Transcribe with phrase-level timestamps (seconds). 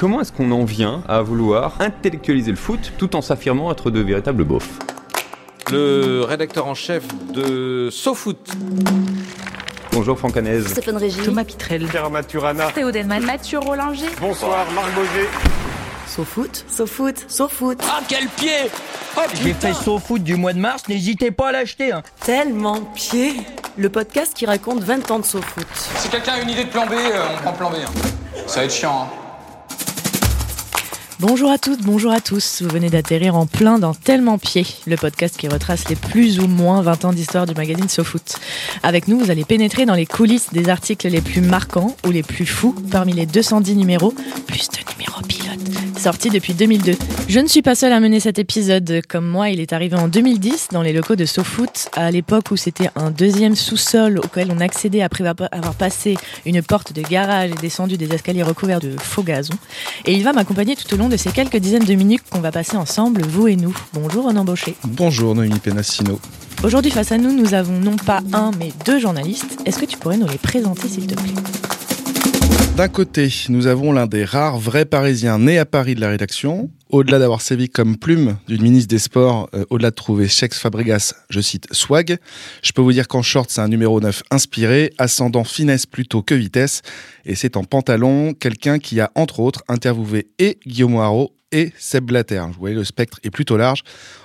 [0.00, 4.00] Comment est-ce qu'on en vient à vouloir intellectualiser le foot tout en s'affirmant être de
[4.00, 4.78] véritables beaufs?
[5.70, 8.38] Le rédacteur en chef de SoFoot.
[9.92, 10.62] Bonjour Franck Hanez.
[10.62, 11.22] Stéphane Régis.
[11.22, 11.86] Thomas Pitrel.
[11.86, 12.72] Pierre Maturana.
[12.72, 13.22] Théo Delman.
[13.22, 14.06] Mathieu Rollinger.
[14.22, 15.28] Bonsoir Marc Boger.
[16.06, 17.78] SoFoot, SoFoot, SoFoot.
[17.86, 18.70] Ah quel pied
[19.18, 21.92] oh, J'ai fait SoFoot du mois de mars, n'hésitez pas à l'acheter.
[21.92, 22.02] Hein.
[22.24, 23.34] Tellement pied
[23.76, 25.66] Le podcast qui raconte 20 ans de SoFoot.
[25.74, 27.74] Si quelqu'un a une idée de plan B, euh, on prend plan B.
[27.84, 27.90] Hein.
[28.46, 29.02] Ça va être chiant.
[29.02, 29.19] Hein.
[31.20, 32.62] Bonjour à toutes, bonjour à tous.
[32.62, 36.46] Vous venez d'atterrir en plein dans Tellement Pied, le podcast qui retrace les plus ou
[36.46, 38.36] moins 20 ans d'histoire du magazine SoFoot.
[38.82, 42.22] Avec nous, vous allez pénétrer dans les coulisses des articles les plus marquants ou les
[42.22, 44.14] plus fous parmi les 210 numéros,
[44.46, 46.94] plus de numéros pilotes, sortis depuis 2002.
[47.28, 49.02] Je ne suis pas seule à mener cet épisode.
[49.06, 52.56] Comme moi, il est arrivé en 2010 dans les locaux de SoFoot, à l'époque où
[52.56, 56.16] c'était un deuxième sous-sol auquel on accédait après avoir passé
[56.46, 59.54] une porte de garage et descendu des escaliers recouverts de faux gazon.
[60.06, 62.52] Et il va m'accompagner tout au long de ces quelques dizaines de minutes qu'on va
[62.52, 63.76] passer ensemble, vous et nous.
[63.92, 64.76] Bonjour Renan Baucher.
[64.84, 66.20] Bonjour Noémie Penassino.
[66.62, 69.58] Aujourd'hui face à nous, nous avons non pas un, mais deux journalistes.
[69.66, 71.34] Est-ce que tu pourrais nous les présenter s'il te plaît?
[72.76, 76.70] D'un côté, nous avons l'un des rares vrais Parisiens nés à Paris de la rédaction.
[76.90, 81.14] Au-delà d'avoir sévi comme plume d'une ministre des Sports, euh, au-delà de trouver Chex Fabregas,
[81.30, 82.18] je cite, swag,
[82.64, 86.34] je peux vous dire qu'en short, c'est un numéro 9 inspiré, ascendant finesse plutôt que
[86.34, 86.82] vitesse.
[87.24, 92.06] Et c'est en pantalon, quelqu'un qui a, entre autres, interviewé et Guillaume Haro et Seb
[92.06, 92.42] Blatter.
[92.48, 93.84] Vous voyez, le spectre est plutôt large.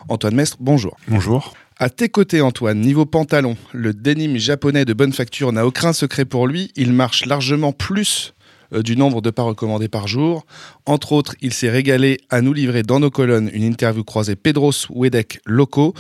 [0.10, 0.98] Antoine Mestre, bonjour.
[1.08, 1.54] Bonjour.
[1.78, 6.26] À tes côtés, Antoine, niveau pantalon, le denim japonais de bonne facture n'a aucun secret
[6.26, 6.72] pour lui.
[6.76, 8.34] Il marche largement plus
[8.82, 10.46] du nombre de pas recommandés par jour.
[10.86, 14.72] Entre autres, il s'est régalé à nous livrer dans nos colonnes une interview croisée Pedros
[14.90, 15.94] Wedek locaux,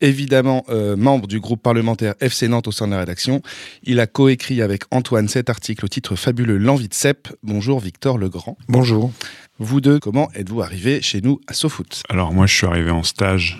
[0.00, 3.42] évidemment euh, membre du groupe parlementaire FC Nantes au sein de la rédaction.
[3.84, 7.28] Il a coécrit avec Antoine cet article au titre fabuleux L'envie de Cep.
[7.42, 8.56] Bonjour Victor Legrand.
[8.68, 9.12] Bonjour.
[9.58, 12.02] Vous deux, comment êtes-vous arrivé chez nous à SoFoot?
[12.08, 13.58] Alors moi je suis arrivé en stage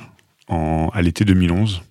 [0.49, 1.83] en, à l'été 2011,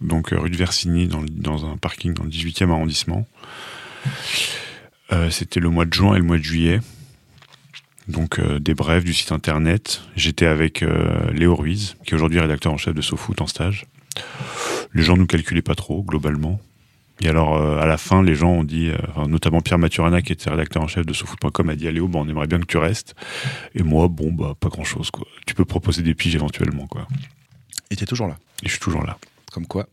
[0.00, 3.26] donc euh, rue de Versigny dans, dans un parking dans le 18e arrondissement.
[5.12, 6.80] Euh, c'était le mois de juin et le mois de juillet.
[8.08, 10.02] Donc euh, des brèves du site internet.
[10.16, 13.86] J'étais avec euh, Léo Ruiz, qui est aujourd'hui rédacteur en chef de SoFoot en stage.
[14.92, 16.60] Les gens nous calculaient pas trop, globalement.
[17.20, 18.90] Et alors, à la fin, les gens ont dit,
[19.28, 22.18] notamment Pierre Maturana, qui était rédacteur en chef de SoFoot.com, a dit à Léo, bah,
[22.20, 23.14] on aimerait bien que tu restes.
[23.76, 25.26] Et moi, bon, bah, pas grand chose, quoi.
[25.46, 27.06] Tu peux proposer des piges éventuellement, quoi.
[27.90, 28.36] Et es toujours là.
[28.62, 29.16] Et je suis toujours là.
[29.52, 29.86] Comme quoi.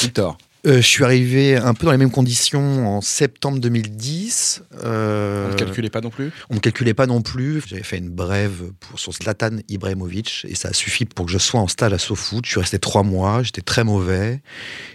[0.00, 0.38] Victor.
[0.66, 4.62] Euh, je suis arrivé un peu dans les mêmes conditions en septembre 2010.
[4.84, 6.32] Euh, on ne calculait pas non plus?
[6.50, 7.62] On ne calculait pas non plus.
[7.66, 11.38] J'avais fait une brève pour, sur Zlatan Ibrahimovic et ça a suffi pour que je
[11.38, 12.44] sois en stage à SoFoot.
[12.44, 14.42] Je suis resté trois mois, j'étais très mauvais.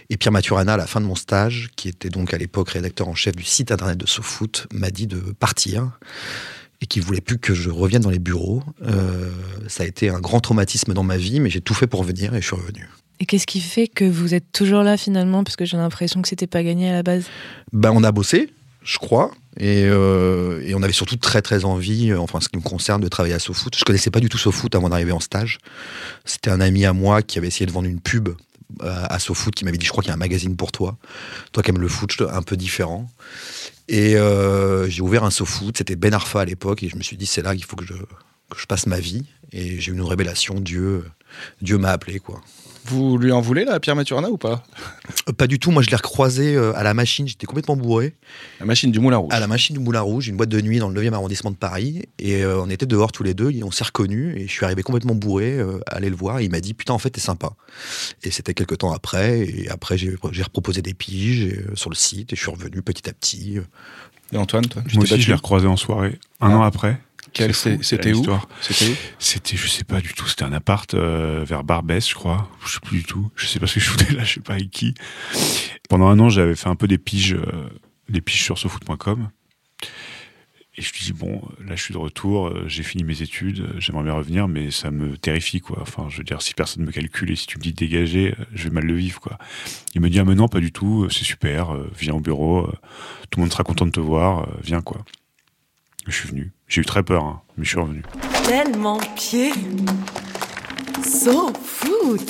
[0.08, 3.08] Et Pierre Maturana, à la fin de mon stage, qui était donc à l'époque rédacteur
[3.08, 5.98] en chef du site internet de SoFoot, m'a dit de partir
[6.80, 8.62] et qui voulait plus que je revienne dans les bureaux.
[8.82, 9.30] Euh,
[9.68, 12.34] ça a été un grand traumatisme dans ma vie, mais j'ai tout fait pour venir
[12.34, 12.88] et je suis revenu.
[13.18, 15.42] Et qu'est-ce qui fait que vous êtes toujours là finalement?
[15.42, 17.24] Parce que j'ai l'impression que c'était pas gagné à la base.
[17.72, 18.50] Ben, on a bossé,
[18.82, 19.30] je crois.
[19.58, 23.00] Et, euh, et, on avait surtout très très envie, euh, enfin ce qui me concerne,
[23.00, 23.74] de travailler à SoFoot.
[23.74, 25.56] Je connaissais pas du tout SoFoot avant d'arriver en stage.
[26.26, 28.28] C'était un ami à moi qui avait essayé de vendre une pub
[28.82, 30.98] à SoFoot qui m'avait dit je crois qu'il y a un magazine pour toi.
[31.52, 33.08] Toi qui aimes le foot, un peu différent.
[33.88, 37.16] Et euh, j'ai ouvert un SoFoot, c'était Ben Arfa à l'époque, et je me suis
[37.16, 39.24] dit c'est là qu'il faut que je, que je passe ma vie.
[39.52, 41.04] Et j'ai eu une révélation, Dieu,
[41.62, 42.40] Dieu m'a appelé quoi.
[42.86, 44.62] Vous lui en voulez, là, Pierre Maturana, ou pas?
[45.28, 45.72] Euh, Pas du tout.
[45.72, 47.26] Moi, je l'ai recroisé euh, à la machine.
[47.26, 48.14] J'étais complètement bourré.
[48.60, 50.78] La machine du Moulin Rouge À la machine du Moulin Rouge, une boîte de nuit
[50.78, 52.04] dans le 9e arrondissement de Paris.
[52.20, 53.50] Et euh, on était dehors tous les deux.
[53.50, 54.36] Et on s'est reconnus.
[54.36, 56.38] Et je suis arrivé complètement bourré, à aller le voir.
[56.38, 57.50] Et il m'a dit Putain, en fait, t'es sympa.
[58.22, 59.40] Et c'était quelques temps après.
[59.40, 62.32] Et après, j'ai reproposé des piges sur le site.
[62.32, 63.58] Et je suis revenu petit à petit.
[64.32, 66.56] Et Antoine, toi Moi aussi, je l'ai recroisé en soirée, un ah.
[66.58, 67.00] an après.
[67.82, 68.24] C'était où
[69.18, 70.26] C'était je sais pas du tout.
[70.26, 72.48] C'était un appart euh, vers Barbès, je crois.
[72.64, 73.30] Je sais plus du tout.
[73.36, 74.24] Je sais pas ce que je foutais là.
[74.24, 74.94] Je sais pas avec qui.
[75.88, 77.68] Pendant un an, j'avais fait un peu des piges, euh,
[78.08, 79.30] des piges sur sofoot.com.
[80.78, 82.48] Et je me dis bon, là, je suis de retour.
[82.48, 83.66] Euh, j'ai fini mes études.
[83.78, 85.78] J'aimerais bien revenir, mais ça me terrifie, quoi.
[85.80, 88.34] Enfin, je veux dire, si personne me calcule et si tu me dis de dégager,
[88.52, 89.38] je vais mal le vivre, quoi.
[89.94, 91.08] Il me dit ah mais non, pas du tout.
[91.10, 91.74] C'est super.
[91.98, 92.70] viens au bureau.
[93.30, 94.48] tout le monde sera content de te voir.
[94.62, 95.04] viens, quoi.
[96.06, 96.52] Je suis venu.
[96.68, 98.02] J'ai eu très peur, hein, mais je suis revenu.
[98.44, 99.50] Tellement pied.
[101.04, 102.22] So foot.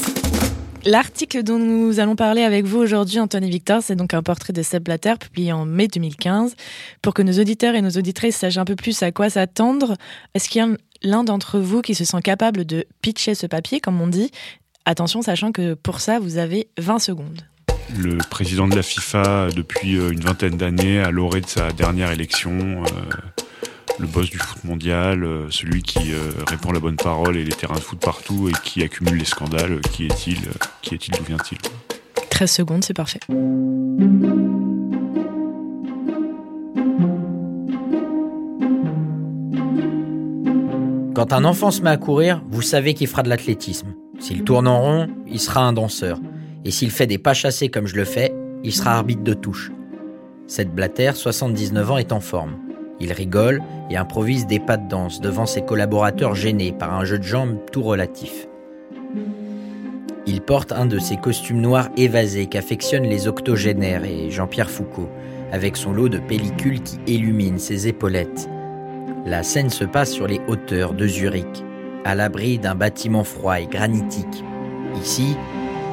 [0.87, 4.63] L'article dont nous allons parler avec vous aujourd'hui, Anthony Victor, c'est donc un portrait de
[4.63, 6.55] Seb Blatter publié en mai 2015.
[7.03, 9.97] Pour que nos auditeurs et nos auditrices sachent un peu plus à quoi s'attendre,
[10.35, 10.69] est-ce qu'il y a
[11.03, 14.31] l'un d'entre vous qui se sent capable de pitcher ce papier, comme on dit?
[14.87, 17.43] Attention, sachant que pour ça, vous avez 20 secondes.
[17.99, 22.11] Le président de la FIFA, depuis euh, une vingtaine d'années, à l'orée de sa dernière
[22.11, 22.87] élection, euh,
[23.99, 27.53] le boss du foot mondial, euh, celui qui euh, répand la bonne parole et les
[27.53, 29.81] terrains de foot partout et qui accumule les scandales.
[29.93, 30.53] Qui est-il euh,
[30.83, 31.59] Qui est-il D'où vient-il?
[32.31, 33.21] 13 secondes, c'est parfait.
[41.15, 43.95] Quand un enfant se met à courir, vous savez qu'il fera de l'athlétisme.
[44.19, 46.19] S'il tourne en rond, il sera un danseur.
[46.67, 49.71] Et s'il fait des pas chassés comme je le fais, il sera arbitre de touche.
[50.47, 52.66] Cette Blatter, 79 ans, est en forme.
[53.01, 57.19] Il rigole et improvise des pas de danse devant ses collaborateurs gênés par un jeu
[57.19, 58.49] de jambes tout relatif.
[60.27, 65.09] Il porte un de ces costumes noirs évasés qu'affectionnent les octogénaires et Jean-Pierre Foucault,
[65.53, 68.49] avec son lot de pellicules qui illuminent ses épaulettes.
[69.25, 71.65] La scène se passe sur les hauteurs de Zurich,
[72.05, 74.45] à l'abri d'un bâtiment froid et granitique.
[75.01, 75.37] Ici,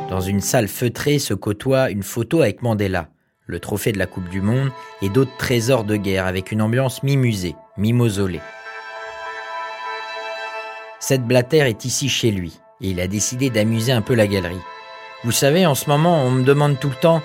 [0.10, 3.10] dans une salle feutrée se côtoie une photo avec Mandela,
[3.54, 4.72] le trophée de la Coupe du Monde
[5.04, 8.42] et d'autres trésors de guerre avec une ambiance mi-musée, mi-mausolée.
[11.00, 14.60] Cette Blatter est ici chez lui et il a décidé d'amuser un peu la galerie.
[15.24, 17.22] Vous savez, en ce moment, on me demande tout le temps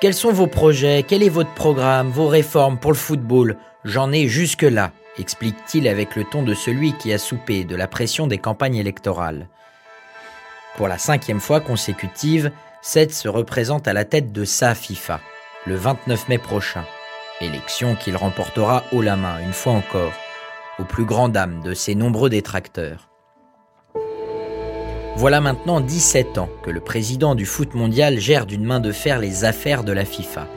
[0.00, 3.56] quels sont vos projets, quel est votre programme, vos réformes pour le football?
[3.84, 8.28] J'en ai jusque-là, explique-t-il avec le ton de celui qui a soupé de la pression
[8.28, 9.48] des campagnes électorales.
[10.76, 12.52] Pour la cinquième fois consécutive,
[12.82, 15.20] Seth se représente à la tête de sa FIFA,
[15.64, 16.84] le 29 mai prochain.
[17.40, 20.12] Élection qu'il remportera haut la main, une fois encore,
[20.78, 23.08] au plus grand dam de ses nombreux détracteurs.
[25.16, 29.20] Voilà maintenant 17 ans que le président du foot mondial gère d'une main de fer
[29.20, 30.48] les affaires de la FIFA.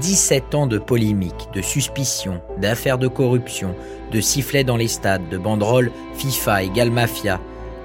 [0.00, 3.74] 17 ans de polémiques, de suspicions, d'affaires de corruption,
[4.10, 7.40] de sifflets dans les stades, de banderoles FIFA égale mafia,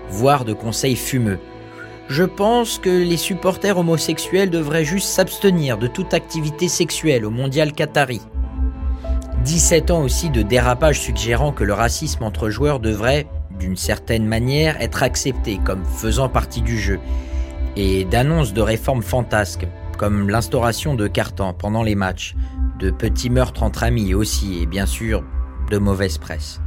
[0.10, 1.40] voire de conseils fumeux.
[2.12, 7.72] Je pense que les supporters homosexuels devraient juste s'abstenir de toute activité sexuelle au mondial
[7.72, 8.20] qatari.
[9.46, 13.28] 17 ans aussi de dérapages suggérant que le racisme entre joueurs devrait,
[13.58, 17.00] d'une certaine manière, être accepté comme faisant partie du jeu,
[17.78, 19.66] et d'annonces de réformes fantasques,
[19.98, 22.36] comme l'instauration de cartons pendant les matchs,
[22.78, 25.24] de petits meurtres entre amis aussi, et bien sûr,
[25.70, 26.60] de mauvaise presse.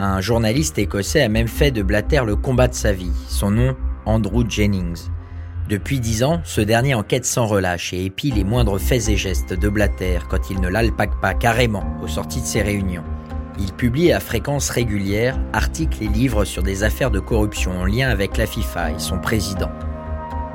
[0.00, 3.12] Un journaliste écossais a même fait de Blatter le combat de sa vie.
[3.28, 5.08] Son nom, Andrew Jennings.
[5.68, 9.52] Depuis dix ans, ce dernier enquête sans relâche et épie les moindres faits et gestes
[9.52, 13.04] de Blatter quand il ne l'alpague pas carrément aux sorties de ses réunions.
[13.58, 18.08] Il publie à fréquence régulière articles et livres sur des affaires de corruption en lien
[18.08, 19.70] avec la FIFA et son président.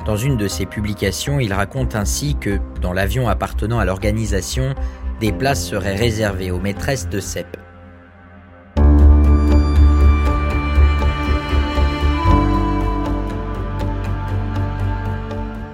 [0.06, 4.75] Dans une de ses publications, il raconte ainsi que, dans l'avion appartenant à l'organisation,
[5.19, 7.57] des places seraient réservées aux maîtresses de CEP.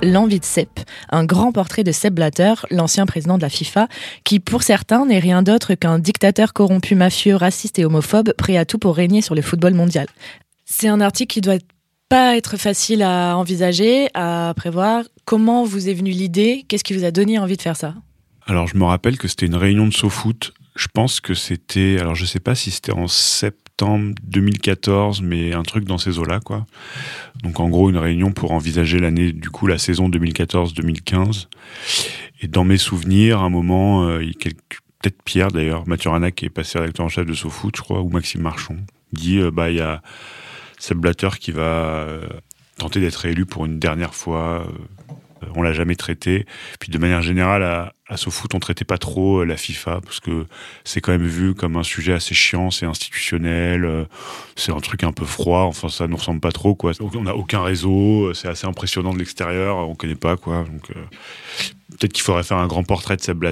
[0.04, 0.80] L'envie de Sepp,
[1.12, 3.88] un grand portrait de Sepp Blatter, l'ancien président de la FIFA,
[4.24, 8.66] qui pour certains n'est rien d'autre qu'un dictateur corrompu, mafieux, raciste et homophobe, prêt à
[8.66, 10.08] tout pour régner sur le football mondial.
[10.66, 11.60] C'est un article qui doit
[12.10, 15.04] pas être facile à envisager, à prévoir.
[15.26, 16.66] Comment vous est venue l'idée?
[16.68, 17.94] Qu'est-ce qui vous a donné envie de faire ça?
[18.48, 20.54] Alors je me rappelle que c'était une réunion de SoFoot.
[20.76, 23.71] Je pense que c'était, alors je sais pas si c'était en septembre
[24.24, 26.66] 2014, mais un truc dans ces eaux-là, quoi.
[27.44, 31.48] Donc en gros une réunion pour envisager l'année, du coup la saison 2014-2015.
[32.42, 37.06] Et dans mes souvenirs, un moment, euh, peut-être Pierre d'ailleurs, Mathurana qui est passé rédacteur
[37.06, 38.78] en chef de SoFoot, je crois, ou Maxime Marchon,
[39.14, 40.02] dit euh, bah il y a
[40.80, 42.28] Seb Blatter qui va euh,
[42.78, 44.68] tenter d'être réélu pour une dernière fois.
[45.44, 46.46] Euh, on l'a jamais traité.
[46.80, 50.20] Puis de manière générale, à, à SoFoot, on traitait pas trop euh, la FIFA parce
[50.20, 50.46] que
[50.84, 54.06] c'est quand même vu comme un sujet assez chiant, c'est institutionnel, euh,
[54.56, 55.62] c'est un truc un peu froid.
[55.62, 56.92] Enfin, ça nous ressemble pas trop, quoi.
[57.00, 60.64] On n'a aucun réseau, c'est assez impressionnant de l'extérieur, on connaît pas, quoi.
[60.64, 60.92] Donc,
[61.92, 63.44] peut-être qu'il faudrait faire un grand portrait de Seb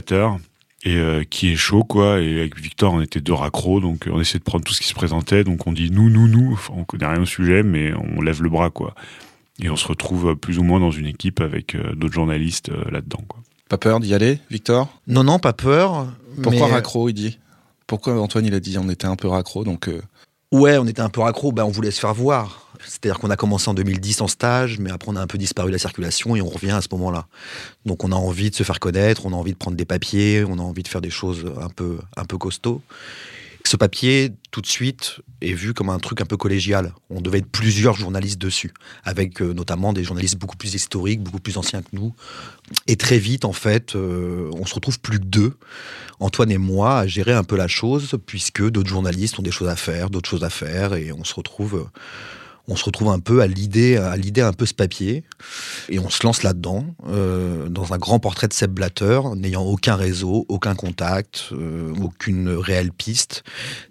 [0.86, 4.40] et qui est chaud quoi et avec Victor on était deux raccros donc on essayait
[4.40, 6.86] de prendre tout ce qui se présentait donc on dit nous nous nous Enfin, on
[6.86, 8.96] connaît rien au sujet mais on lève le bras quoi
[9.62, 12.70] et on se retrouve euh, plus ou moins dans une équipe avec euh, d'autres journalistes
[12.70, 13.40] euh, là-dedans quoi.
[13.70, 14.88] Pas peur d'y aller, Victor?
[15.08, 16.08] Non, non, pas peur.
[16.42, 17.38] Pourquoi mais- raccro, il dit?
[17.86, 19.88] Pourquoi Antoine, il a dit on était un peu raccro, donc...
[19.88, 20.02] euh,
[20.52, 22.72] Ouais, on était un peu raccro, ben, on voulait se faire voir.
[22.84, 25.68] C'est-à-dire qu'on a commencé en 2010 en stage, mais après on a un peu disparu
[25.68, 27.28] de la circulation et on revient à ce moment-là.
[27.86, 30.44] Donc on a envie de se faire connaître, on a envie de prendre des papiers,
[30.48, 32.82] on a envie de faire des choses un peu, un peu costauds.
[33.66, 36.94] Ce papier, tout de suite, est vu comme un truc un peu collégial.
[37.10, 38.74] On devait être plusieurs journalistes dessus,
[39.04, 42.14] avec euh, notamment des journalistes beaucoup plus historiques, beaucoup plus anciens que nous.
[42.88, 45.58] Et très vite, en fait, euh, on se retrouve plus que deux,
[46.20, 49.70] Antoine et moi, à gérer un peu la chose, puisque d'autres journalistes ont des choses
[49.70, 52.00] à faire, d'autres choses à faire, et on se retrouve, euh,
[52.70, 55.24] on se retrouve un peu à l'idée, à l'idée un peu ce papier,
[55.90, 59.96] et on se lance là-dedans, euh, dans un grand portrait de Seb Blatter, n'ayant aucun
[59.96, 63.44] réseau, aucun contact, euh, aucune réelle piste.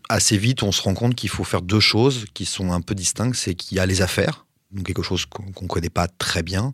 [0.09, 2.95] Assez vite, on se rend compte qu'il faut faire deux choses qui sont un peu
[2.95, 6.45] distinctes, c'est qu'il y a les affaires, donc quelque chose qu'on ne connaît pas très
[6.45, 6.73] bien,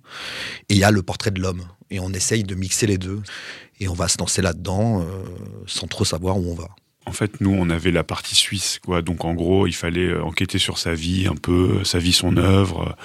[0.69, 1.63] et il y a le portrait de l'homme.
[1.91, 3.23] Et on essaye de mixer les deux,
[3.81, 5.05] et on va se lancer là-dedans euh,
[5.67, 6.69] sans trop savoir où on va.
[7.07, 9.03] En fait, nous, on avait la partie suisse, quoi.
[9.03, 12.37] Donc, en gros, il fallait euh, enquêter sur sa vie, un peu, sa vie, son
[12.39, 12.97] œuvre.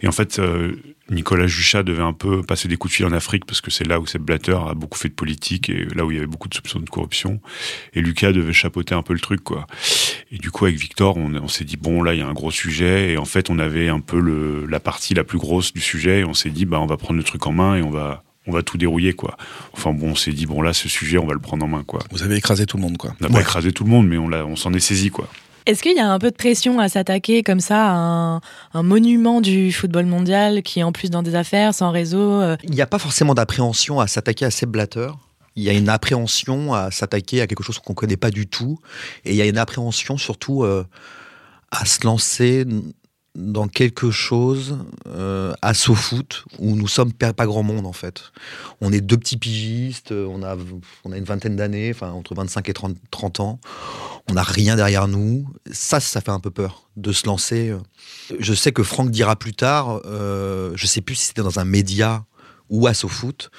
[0.00, 0.76] Et en fait, euh,
[1.10, 3.86] Nicolas Juchat devait un peu passer des coups de fil en Afrique parce que c'est
[3.86, 6.26] là où Seb Blatter a beaucoup fait de politique et là où il y avait
[6.26, 7.40] beaucoup de soupçons de corruption.
[7.92, 9.66] Et Lucas devait chapeauter un peu le truc, quoi.
[10.30, 12.50] Et du coup, avec Victor, on, s'est dit bon, là, il y a un gros
[12.50, 13.12] sujet.
[13.12, 16.20] Et en fait, on avait un peu la partie la plus grosse du sujet.
[16.20, 18.24] Et on s'est dit, bah, on va prendre le truc en main et on va,
[18.46, 19.36] on va tout dérouiller, quoi.
[19.72, 21.84] Enfin bon, on s'est dit bon, là, ce sujet, on va le prendre en main,
[21.84, 22.00] quoi.
[22.10, 23.14] Vous avez écrasé tout le monde, quoi.
[23.20, 25.28] On n'a pas écrasé tout le monde, mais on, l'a- on s'en est saisi, quoi.
[25.64, 28.40] Est-ce qu'il y a un peu de pression à s'attaquer comme ça à un,
[28.74, 32.56] un monument du football mondial qui est en plus dans des affaires, sans réseau euh,
[32.64, 35.08] Il n'y a pas forcément d'appréhension à s'attaquer à Seb Blatter.
[35.54, 38.48] Il y a une appréhension à s'attaquer à quelque chose qu'on ne connaît pas du
[38.48, 38.80] tout.
[39.24, 40.84] Et il y a une appréhension surtout euh,
[41.70, 42.66] à se lancer
[43.34, 48.24] dans quelque chose euh, à SoFoot où nous sommes pas grand monde en fait.
[48.80, 50.56] On est deux petits pigistes, on a,
[51.04, 53.60] on a une vingtaine d'années, enfin entre 25 et 30, 30 ans.
[54.28, 55.48] On n'a rien derrière nous.
[55.70, 57.74] Ça, ça fait un peu peur de se lancer.
[58.38, 61.64] Je sais que Franck dira plus tard, euh, je sais plus si c'était dans un
[61.64, 62.24] média
[62.68, 63.50] ou à SoFoot.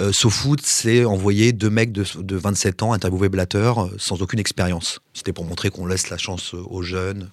[0.00, 4.40] Euh, SoFoot, c'est envoyer deux mecs de, de 27 ans interviewer Blatter euh, sans aucune
[4.40, 5.00] expérience.
[5.12, 7.30] C'était pour montrer qu'on laisse la chance aux jeunes.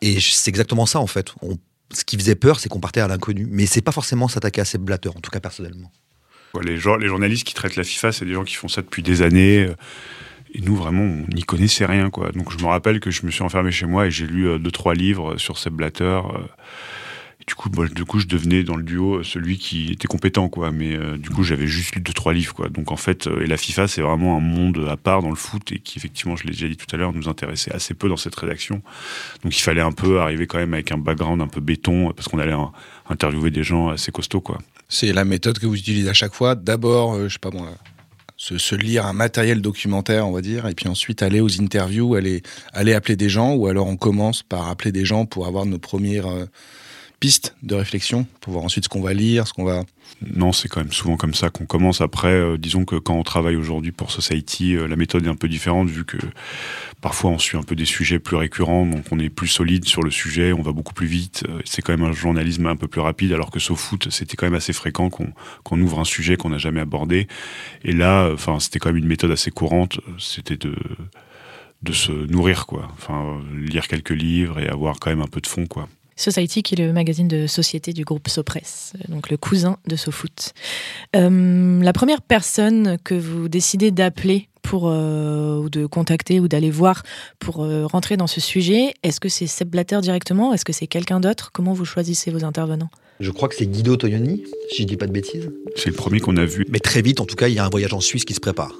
[0.00, 1.34] Et c'est exactement ça en fait.
[1.92, 3.46] Ce qui faisait peur, c'est qu'on partait à l'inconnu.
[3.50, 5.90] Mais c'est pas forcément s'attaquer à Seb Blatter, en tout cas personnellement.
[6.62, 6.78] Les, les
[7.08, 9.64] journalistes qui traitent la FIFA, c'est des gens qui font ça depuis des années.
[9.64, 9.74] euh,
[10.54, 12.10] Et nous, vraiment, on n'y connaissait rien.
[12.34, 14.58] Donc, je me rappelle que je me suis enfermé chez moi et j'ai lu euh,
[14.58, 16.20] deux, trois livres sur Seb Blatter.
[17.48, 20.48] Du, coup, moi, du coup, je devenais dans le duo euh, celui qui était compétent.
[20.48, 20.70] Quoi.
[20.70, 22.54] Mais euh, du coup, j'avais juste lu deux, trois livres.
[22.54, 22.68] Quoi.
[22.68, 25.36] Donc, en fait, euh, et la FIFA, c'est vraiment un monde à part dans le
[25.36, 28.08] foot et qui, effectivement, je l'ai déjà dit tout à l'heure, nous intéressait assez peu
[28.08, 28.82] dans cette rédaction.
[29.42, 32.28] Donc, il fallait un peu arriver quand même avec un background un peu béton parce
[32.28, 32.54] qu'on allait
[33.08, 34.42] interviewer des gens assez costauds.
[34.42, 34.58] Quoi.
[34.90, 36.54] C'est la méthode que vous utilisez à chaque fois.
[36.54, 37.70] D'abord, euh, je sais pas moi,
[38.36, 42.14] se, se lire un matériel documentaire, on va dire, et puis ensuite aller aux interviews,
[42.14, 42.42] aller,
[42.74, 45.78] aller appeler des gens, ou alors on commence par appeler des gens pour avoir nos
[45.78, 46.26] premières
[47.20, 49.82] pistes de réflexion, pour voir ensuite ce qu'on va lire, ce qu'on va.
[50.22, 52.00] Non, c'est quand même souvent comme ça qu'on commence.
[52.00, 55.34] Après, euh, disons que quand on travaille aujourd'hui pour Society, euh, la méthode est un
[55.34, 56.16] peu différente vu que
[57.00, 60.02] parfois on suit un peu des sujets plus récurrents, donc on est plus solide sur
[60.02, 61.44] le sujet, on va beaucoup plus vite.
[61.48, 64.46] euh, c'est quand même un journalisme un peu plus rapide, alors que SoFoot, c'était quand
[64.46, 65.32] même assez fréquent qu'on
[65.64, 67.26] qu'on ouvre un sujet qu'on n'a jamais abordé.
[67.84, 70.00] Et là, enfin, c'était quand même une méthode assez courante.
[70.18, 70.74] C'était de
[71.82, 72.88] de se nourrir, quoi.
[72.94, 75.88] Enfin, lire quelques livres et avoir quand même un peu de fond, quoi.
[76.18, 80.52] Society, qui est le magazine de société du groupe Sopress, donc le cousin de SoFoot.
[81.16, 86.70] Euh, la première personne que vous décidez d'appeler pour euh, ou de contacter ou d'aller
[86.70, 87.02] voir
[87.38, 90.52] pour euh, rentrer dans ce sujet, est-ce que c'est Seb Blatter directement?
[90.52, 91.50] Est-ce que c'est quelqu'un d'autre?
[91.52, 92.90] Comment vous choisissez vos intervenants?
[93.20, 95.50] Je crois que c'est Guido Tognoni, si je dis pas de bêtises.
[95.74, 96.66] C'est le premier qu'on a vu.
[96.68, 98.40] Mais très vite, en tout cas, il y a un voyage en Suisse qui se
[98.40, 98.74] prépare,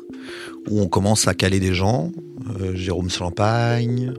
[0.69, 2.13] où on commence à caler des gens,
[2.61, 4.13] euh, Jérôme Champagne,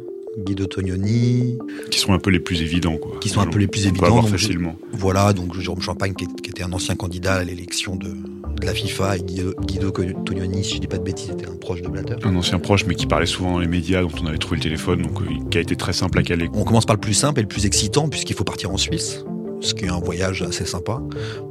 [0.46, 1.58] Guido Tognoni,
[1.91, 3.17] Qui sont un peu les plus évidents, quoi.
[3.19, 4.05] qui sont un peu les plus On peut évidents.
[4.08, 4.75] avoir donc, facilement.
[4.93, 8.65] Voilà, donc Jérôme Champagne, qui, est- qui était un ancien candidat à l'élection de, de
[8.65, 11.81] la FIFA, et Guido, Guido Tognoni, si je dis pas de bêtises, était un proche
[11.81, 12.15] de Blatter.
[12.24, 14.63] Un ancien proche, mais qui parlait souvent dans les médias, dont on avait trouvé le
[14.63, 16.50] téléphone, donc euh, qui a été très simple à caler.
[16.53, 19.24] On commence par le plus simple et le plus excitant, puisqu'il faut partir en Suisse,
[19.62, 21.01] ce qui est un voyage assez sympa,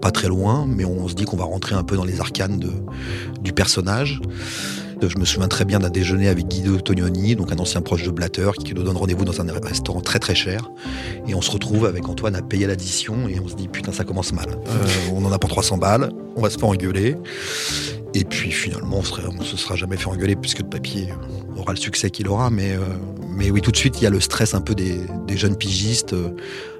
[0.01, 2.59] pas très loin, mais on se dit qu'on va rentrer un peu dans les arcanes
[2.59, 2.71] de,
[3.43, 4.21] du personnage.
[5.01, 8.11] Je me souviens très bien d'un déjeuner avec Guido Tognoni, donc un ancien proche de
[8.11, 10.71] Blatter, qui nous donne rendez-vous dans un restaurant très très cher.
[11.29, 14.05] Et on se retrouve avec Antoine à payer l'addition et on se dit putain ça
[14.05, 14.49] commence mal.
[14.49, 17.17] Euh, on en a pour 300 balles, on va se faire engueuler.
[18.19, 21.09] Et puis finalement on, serait, on se sera jamais fait engueuler puisque le papier
[21.57, 22.51] aura le succès qu'il aura.
[22.51, 22.81] Mais, euh,
[23.31, 25.57] mais oui tout de suite il y a le stress un peu des, des jeunes
[25.57, 26.31] pigistes euh,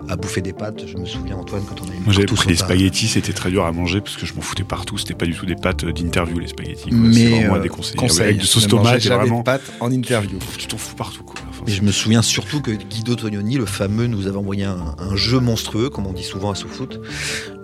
[0.09, 0.85] à bouffer des pâtes.
[0.87, 3.51] Je me souviens Antoine quand on a eu Moi j'avais pris des spaghettis, c'était très
[3.51, 4.99] dur à manger parce que je m'en foutais partout.
[4.99, 6.91] C'était pas du tout des pâtes d'interview les spaghettis.
[6.91, 6.99] quoi.
[6.99, 7.99] Mais, vraiment euh, déconseiller.
[7.99, 9.39] conseil, avec de sauce ne tomate, jamais vraiment.
[9.39, 10.39] de pâtes en interview.
[10.57, 11.37] Tu t'en fous partout, quoi.
[11.49, 14.97] Enfin, Et je me souviens surtout que Guido Tognoni, le fameux, nous avait envoyé un,
[14.99, 16.55] un jeu monstrueux, comme on dit souvent à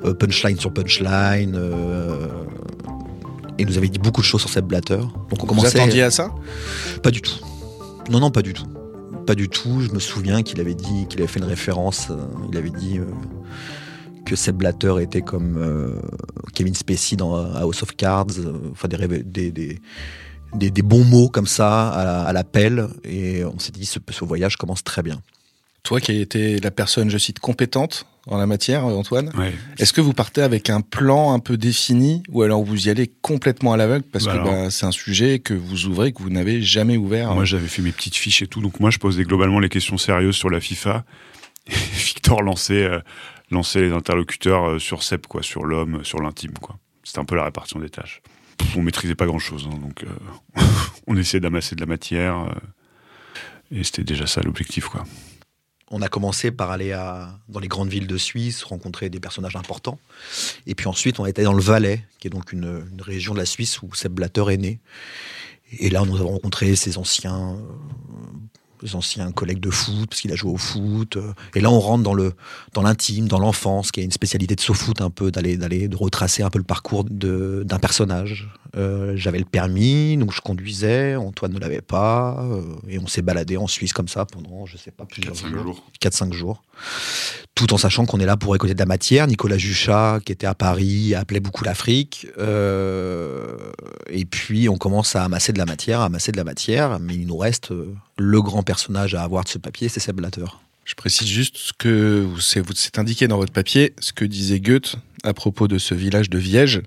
[0.05, 2.29] euh, punchline sur punchline, euh,
[3.59, 4.97] et nous avait dit beaucoup de choses sur cette Blatter.
[4.97, 5.79] Donc on Vous commençait.
[5.79, 6.35] attendiez à ça?
[7.03, 7.35] Pas du tout.
[8.11, 8.67] Non, non, pas du tout.
[9.27, 9.81] Pas du tout.
[9.81, 12.09] Je me souviens qu'il avait dit, qu'il avait fait une référence.
[12.11, 12.17] euh,
[12.53, 13.05] il avait dit euh,
[14.27, 16.01] que Seb Blatter était comme euh,
[16.55, 18.27] Kevin Spacey dans House of Cards.
[18.73, 19.79] Enfin, des, des, des,
[20.55, 22.87] des- des bons mots comme ça à, à l'appel.
[23.05, 25.21] Et on s'est dit, ce, ce voyage commence très bien.
[25.83, 29.55] Toi qui as été la personne, je cite, compétente en la matière, Antoine, Ouais.
[29.79, 33.13] est-ce que vous partez avec un plan un peu défini ou alors vous y allez
[33.23, 36.23] complètement à l'aveugle parce Bah que alors- bah, c'est un sujet que vous ouvrez que
[36.23, 38.99] vous n'avez jamais ouvert Moi, j'avais fait mes petites fiches et tout, donc moi, je
[38.99, 41.05] posais globalement les questions sérieuses sur la FIFA.
[41.67, 42.99] Et Victor lançait, euh,
[43.51, 46.79] lançait les interlocuteurs euh, sur Seb, quoi, sur l'homme, sur l'intime, quoi.
[47.05, 48.21] C'était un peu la répartition des tâches.
[48.59, 50.61] Pff, on maîtrisait pas grand-chose, hein, donc euh,
[51.07, 52.39] on essayait d'amasser de la matière.
[52.39, 52.53] euh,
[53.71, 55.05] et c'était déjà ça l'objectif, quoi.
[55.97, 59.55] On a commencé par aller à, dans les grandes villes de Suisse, rencontrer des personnages
[59.55, 60.01] importants.
[60.67, 63.39] Et puis ensuite, on a été dans le Valais, qui est donc une, région de
[63.39, 64.81] la Suisse où Seb Blatter est né.
[65.79, 67.57] Et là, nous avons rencontré ses anciens,
[68.83, 71.17] euh, anciens collègues de foot, parce qu'il a joué au foot.
[71.55, 75.11] Et là, on rentre dans l'intime, dans l'enfance, qui est une spécialité de SoFoot, un
[75.11, 78.49] peu d'aller d'aller de retracer un peu le parcours d'un personnage.
[78.77, 81.15] Euh, J'avais le permis, donc je conduisais.
[81.17, 84.77] Antoine ne l'avait pas, euh, et on s'est baladé en Suisse comme ça pendant, je
[84.77, 85.63] sais pas, plusieurs 4-5 jours.
[85.65, 85.85] jours.
[86.01, 86.63] 4-5 jours.
[87.55, 89.29] Tout en sachant qu'on est là pour récolter de la matière.
[89.29, 92.27] Nicolas Juchat, qui était à Paris, appelait beaucoup l'Afrique.
[92.39, 93.57] Euh,
[94.11, 96.99] et puis, on commence à amasser de la matière, à amasser de la matière.
[97.01, 100.17] Mais il nous reste euh, le grand personnage à avoir de ce papier, c'est Seb
[100.17, 100.45] Blatter.
[100.85, 104.25] Je précise juste ce que vous- c'est vous- c'est indiqué dans votre papier, ce que
[104.25, 106.83] disait Goethe à propos de ce village de Viège,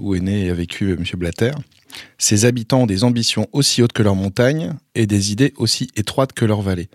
[0.00, 1.04] où est né et a vécu euh, M.
[1.16, 1.52] Blatter.
[2.18, 6.32] Ses habitants ont des ambitions aussi hautes que leurs montagnes et des idées aussi étroites
[6.32, 6.88] que leurs vallées.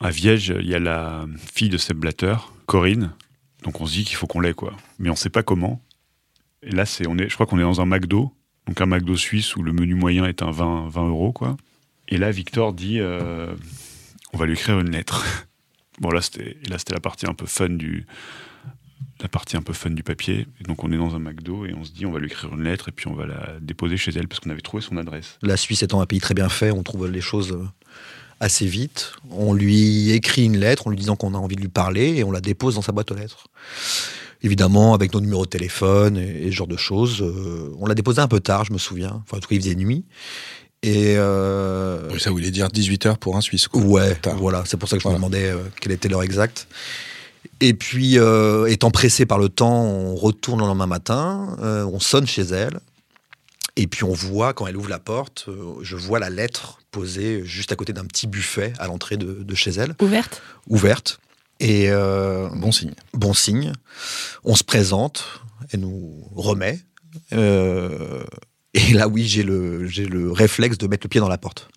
[0.00, 2.36] À Viège, il y a la fille de Seb Blatter,
[2.66, 3.12] Corinne.
[3.62, 4.76] Donc on se dit qu'il faut qu'on l'ait, quoi.
[4.98, 5.80] Mais on sait pas comment.
[6.62, 8.32] Et là, c'est, on est, je crois qu'on est dans un McDo,
[8.66, 11.56] donc un McDo suisse où le menu moyen est un 20, 20 euros, quoi.
[12.08, 13.54] Et là, Victor dit, euh,
[14.32, 15.24] on va lui écrire une lettre.
[16.00, 18.06] bon, là, c'était la partie un peu fun du,
[19.22, 20.46] la partie un peu fun du papier.
[20.60, 22.52] Et donc on est dans un McDo et on se dit, on va lui écrire
[22.54, 24.96] une lettre et puis on va la déposer chez elle parce qu'on avait trouvé son
[24.96, 25.38] adresse.
[25.42, 27.64] La Suisse étant un pays très bien fait, on trouve les choses euh,
[28.40, 29.12] assez vite.
[29.30, 32.24] On lui écrit une lettre en lui disant qu'on a envie de lui parler et
[32.24, 33.46] on la dépose dans sa boîte aux lettres.
[34.42, 37.22] Évidemment, avec nos numéros de téléphone et, et ce genre de choses.
[37.22, 39.22] Euh, on l'a déposé un peu tard, je me souviens.
[39.24, 40.04] Enfin, en tout cas, il faisait nuit.
[40.82, 43.68] Et euh, Oui, ça voulait dire 18h pour un Suisse.
[43.68, 43.80] quoi.
[43.80, 44.36] Ouais, Tard.
[44.36, 45.18] voilà, c'est pour ça que je Voilà.
[45.18, 46.68] me demandais euh, quelle était l'heure exacte.
[47.60, 52.00] Et puis, euh, étant pressé par le temps, on retourne le lendemain matin, euh, on
[52.00, 52.80] sonne chez elle,
[53.76, 57.42] et puis on voit, quand elle ouvre la porte, euh, je vois la lettre posée
[57.44, 60.42] juste à côté d'un petit buffet à l'entrée de, de chez elle, Ouverte?
[60.68, 61.18] Ouverte.
[61.60, 62.94] Et euh, Bon signe.
[63.14, 63.72] bon signe,
[64.44, 65.24] on se présente,
[65.72, 66.80] elle nous remet.
[67.32, 68.24] euh,
[68.74, 71.68] et là, oui, j'ai le, j'ai le réflexe de mettre le pied dans la porte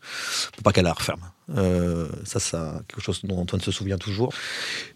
[0.54, 1.22] pour pas qu'elle la referme.
[1.56, 4.34] Euh, ça, ça, quelque chose dont Antoine se souvient toujours.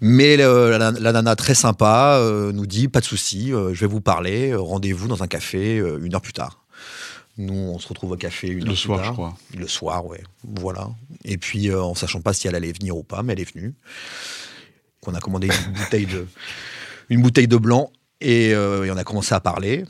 [0.02, 3.80] Mais le- la, la nana très sympa euh, nous dit pas de souci, euh, je
[3.82, 4.52] vais vous parler.
[4.52, 6.66] euh, Rendez-vous dans un café euh, une heure plus tard.
[7.38, 9.14] Nous, on se retrouve au café une Le heure soir, plus je tard.
[9.14, 9.38] crois.
[9.58, 10.22] Le soir, ouais.
[10.44, 10.90] Voilà.
[11.24, 13.54] Et puis, euh, en sachant pas si elle allait venir ou pas, mais elle est
[13.54, 13.74] venue.
[15.00, 16.28] Qu'on a commandé une bouteille de,
[17.10, 19.86] une bouteille de blanc et, euh, et on a commencé à parler.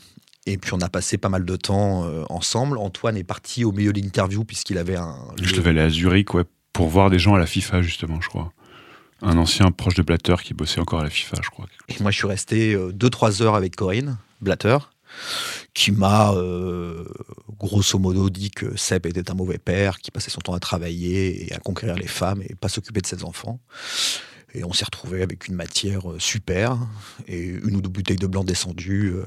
[0.46, 2.78] Et puis, on a passé pas mal de temps euh, ensemble.
[2.78, 5.16] Antoine est parti au milieu de l'interview puisqu'il avait un.
[5.42, 8.30] Je devais aller à Zurich, ouais, pour voir des gens à la FIFA, justement, je
[8.30, 8.52] crois.
[9.22, 11.68] Un ancien proche de Blatter qui bossait encore à la FIFA, je crois.
[11.90, 14.78] Et moi, je suis resté 2-3 heures avec Corinne Blatter,
[15.74, 17.06] qui m'a euh,
[17.60, 21.48] grosso modo dit que Seb était un mauvais père, qui passait son temps à travailler
[21.48, 23.60] et à conquérir les femmes et pas s'occuper de ses enfants.
[24.54, 26.78] Et on s'est retrouvé avec une matière euh, super
[27.28, 29.24] et une ou deux bouteilles de blanc descendues euh,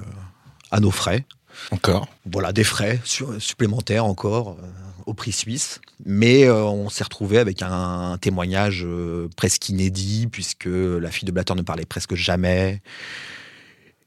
[0.74, 1.24] à nos frais.
[1.70, 2.08] Encore.
[2.30, 4.66] Voilà, des frais su- supplémentaires encore euh,
[5.06, 5.80] au prix suisse.
[6.04, 11.32] Mais euh, on s'est retrouvé avec un, témoignage euh, presque inédit, puisque la fille de
[11.32, 12.82] Blatter ne parlait presque jamais.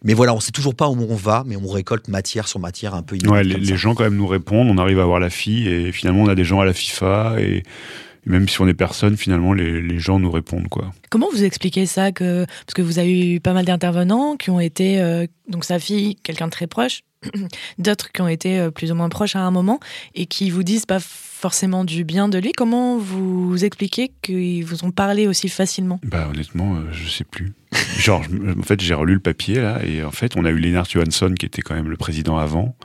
[0.03, 2.93] Mais voilà, on sait toujours pas où on va, mais on récolte matière sur matière
[2.93, 3.31] un peu inédite.
[3.31, 5.91] Ouais, les, les gens quand même nous répondent, on arrive à voir la fille et
[5.91, 7.63] finalement on a des gens à la FIFA et
[8.27, 10.93] même si on est personne, finalement les, gens nous répondent quoi.
[11.09, 14.59] Comment vous expliquez ça que parce que vous avez eu pas mal d'intervenants qui ont
[14.59, 17.01] été euh, donc sa fille, quelqu'un de très proche,
[17.79, 19.79] d'autres qui ont été euh, plus ou moins proches à un moment
[20.13, 20.99] et qui vous disent pas
[21.37, 22.51] forcément du bien de lui.
[22.51, 25.99] Comment vous expliquez qu'ils vous ont parlé aussi facilement?
[26.03, 27.53] Bah honnêtement, euh, je sais plus.
[27.99, 28.23] Genre,
[28.57, 31.33] en fait, j'ai relu le papier là et en fait, on a eu Lennart Johansson
[31.37, 32.75] qui était quand même le président avant.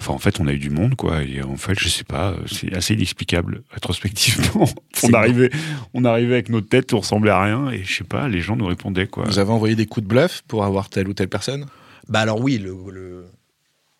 [0.00, 1.22] Enfin, en fait, on a eu du monde quoi.
[1.22, 4.66] Et en fait, je sais pas, euh, c'est assez inexplicable rétrospectivement.
[5.02, 5.50] On arrivait,
[5.92, 8.56] on arrivait avec notre tête, on ressemblait à rien et je sais pas, les gens
[8.56, 9.24] nous répondaient quoi.
[9.26, 11.66] Vous avez envoyé des coups de bluff pour avoir telle ou telle personne?
[12.08, 13.26] Bah alors oui, le, le,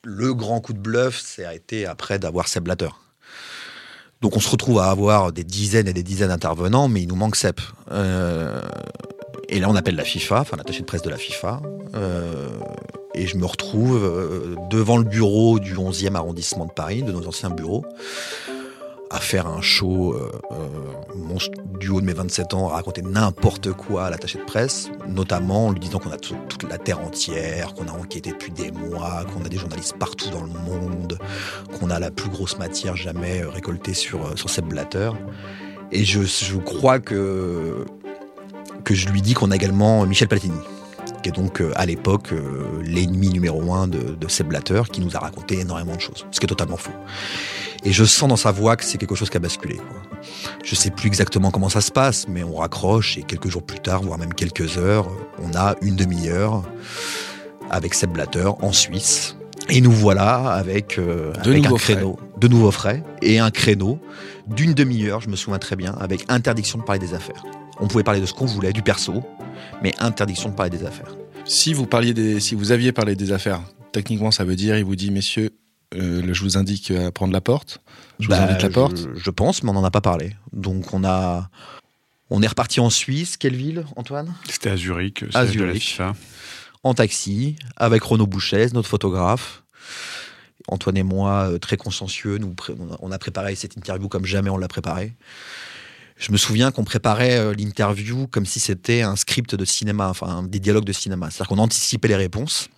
[0.05, 2.89] le grand coup de bluff, ça a été après d'avoir Seb Blatter.
[4.21, 7.17] Donc on se retrouve à avoir des dizaines et des dizaines d'intervenants, mais il nous
[7.17, 7.57] manque Seb.
[7.91, 8.61] Euh,
[9.49, 11.63] et là on appelle la FIFA, enfin l'attaché de presse de la FIFA,
[11.95, 12.49] euh,
[13.15, 17.27] et je me retrouve euh, devant le bureau du 11e arrondissement de Paris, de nos
[17.27, 17.85] anciens bureaux,
[19.11, 21.39] à faire un show euh, euh,
[21.81, 25.67] du haut de mes 27 ans, à raconter n'importe quoi à l'attaché de presse, notamment
[25.67, 28.71] en lui disant qu'on a tout- toute la terre entière, qu'on a enquêté depuis des
[28.71, 31.19] mois, qu'on a des journalistes partout dans le monde,
[31.79, 35.11] qu'on a la plus grosse matière jamais euh, récoltée sur, sur Sepp Blatter.
[35.93, 36.21] Et je,
[36.59, 37.85] crois que,
[38.85, 40.55] que je lui dis qu'on a également Michel Platini,
[41.25, 42.33] qui est donc à l'époque
[42.85, 46.39] l'ennemi numéro un de, de Sepp Blatter, qui nous a raconté énormément de choses, ce
[46.39, 46.93] qui est totalement faux.
[47.85, 49.77] Et je sens dans sa voix que c'est quelque chose qui a basculé.
[49.77, 50.03] Quoi.
[50.65, 53.81] Je sais plus exactement comment ça se passe, mais on raccroche et quelques jours plus
[53.81, 55.09] tard, voire même quelques heures,
[55.43, 56.63] on a une demi-heure
[57.71, 59.37] avec Sepp Blatter en Suisse.
[59.69, 63.99] Et nous voilà avec, euh, De avec un créneau, de nouveaux frais, et un créneau
[64.47, 67.45] d'une demi-heure, je me souviens très bien, avec interdiction de parler des affaires.
[67.79, 69.23] On pouvait parler de ce qu'on voulait, du perso,
[69.83, 71.17] mais interdiction de parler des affaires.
[71.45, 73.61] Si vous parliez des, si vous aviez parlé des affaires,
[73.93, 75.51] techniquement, ça veut dire, il vous dit, messieurs,
[75.95, 77.81] euh, je vous indique à prendre la porte.
[78.19, 78.97] Je vous Bah, indique la porte.
[78.97, 80.37] Je, je pense, mais on n'en a pas parlé.
[80.53, 81.49] Donc on a,
[82.31, 83.37] on est reparti en Suisse.
[83.37, 84.35] Quelle ville, Antoine?
[84.49, 85.83] C'était à Zurich, À siège de la Zurich.
[85.91, 86.15] FIFA.
[86.83, 89.63] En taxi, avec Renaud Bouchez, notre photographe.
[90.69, 92.55] Antoine et moi, euh, très consciencieux, nous,
[93.01, 95.15] on a- préparé cette interview comme jamais on l'a préparée.
[96.17, 100.43] Je me souviens qu'on préparait euh, l'interview comme si c'était un script de cinéma, enfin
[100.43, 101.31] des dialogues de cinéma.
[101.31, 102.69] C'est-à-dire qu'on anticipait les réponses.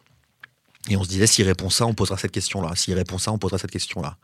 [0.89, 2.73] Et on se disait, s'il répond ça, on posera cette question-là.
[2.75, 4.17] S'il répond ça, on posera cette question-là.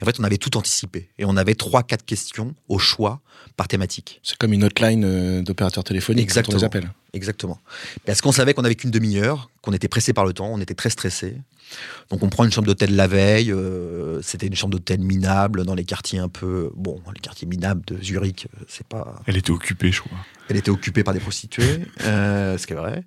[0.00, 1.08] Et en fait, on avait tout anticipé.
[1.18, 3.20] Et on avait trois, quatre questions au choix
[3.56, 4.20] par thématique.
[4.24, 6.58] C'est comme une hotline euh, d'opérateur téléphonique quand on Exactement.
[6.58, 6.90] les appelle.
[7.12, 7.58] Exactement.
[8.06, 10.74] Parce qu'on savait qu'on avait qu'une demi-heure, qu'on était pressé par le temps, on était
[10.74, 11.36] très stressé.
[12.10, 13.52] Donc on prend une chambre d'hôtel la veille.
[13.52, 16.72] euh, C'était une chambre d'hôtel minable dans les quartiers un peu.
[16.74, 19.14] Bon, les quartiers minables de Zurich, euh, c'est pas.
[19.26, 20.18] Elle était occupée, je crois.
[20.48, 23.04] Elle était occupée par des prostituées, euh, ce qui est vrai.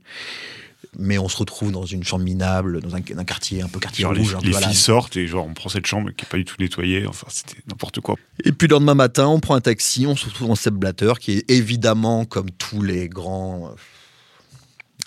[1.00, 4.04] Mais on se retrouve dans une chambre minable, dans un, un quartier un peu quartier
[4.04, 4.36] Genre, les, rouge.
[4.36, 6.38] un les peu la- filles sortent et genre on prend cette chambre qui est pas
[6.38, 7.08] du tout nettoyée.
[7.08, 8.16] Enfin, c'était n'importe quoi.
[8.44, 11.14] Et puis le lendemain matin, on prend un taxi, on se retrouve dans Sepp Blatter,
[11.20, 13.74] qui est évidemment, comme tous les grands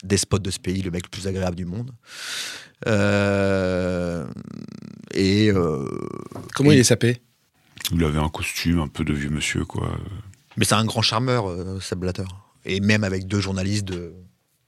[0.02, 1.90] despotes de ce pays, le mec le plus agréable du monde.
[2.86, 4.26] Euh,
[5.14, 5.86] et euh,
[6.54, 7.18] Comment il est sapé?
[7.92, 9.96] Il avait un costume un peu de vieux monsieur, quoi.
[10.56, 12.24] mais c'est un grand charmeur, euh, Blatter.
[12.64, 14.12] Et même avec deux journalistes de,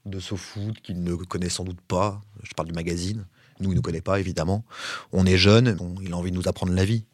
[0.05, 2.21] de SoFoot qu'il ne connaît sans doute pas.
[2.43, 3.25] Je parle du magazine.
[3.59, 4.63] Nous, il ne connaît pas, évidemment.
[5.11, 7.05] On est jeunes, on- il a envie de nous apprendre la vie.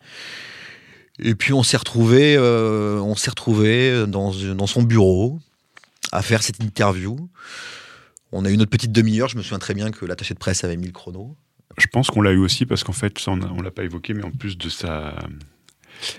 [1.19, 5.39] Et puis on s'est retrouvé, euh, on s'est retrouvé dans, dans son bureau
[6.11, 7.29] à faire cette interview.
[8.31, 9.29] On a eu notre petite demi-heure.
[9.29, 11.35] Je me souviens très bien que l'attaché de presse avait mis le chrono.
[11.77, 14.13] Je pense qu'on l'a eu aussi parce qu'en fait, ça, on on l'a pas évoqué,
[14.13, 15.15] mais en plus de sa,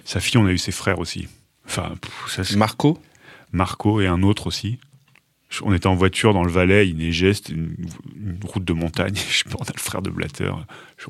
[0.05, 1.29] sa fille, on a eu ses frères aussi.
[1.67, 1.95] Enfin,
[2.29, 2.99] ça, c'est- Marco?
[3.53, 4.79] Marco et un autre aussi.
[5.63, 7.77] On était en voiture dans le Valais, il neigeait, c'était une,
[8.45, 9.15] route de montagne.
[9.31, 10.51] Je sais pas, on a le frère de Blatter.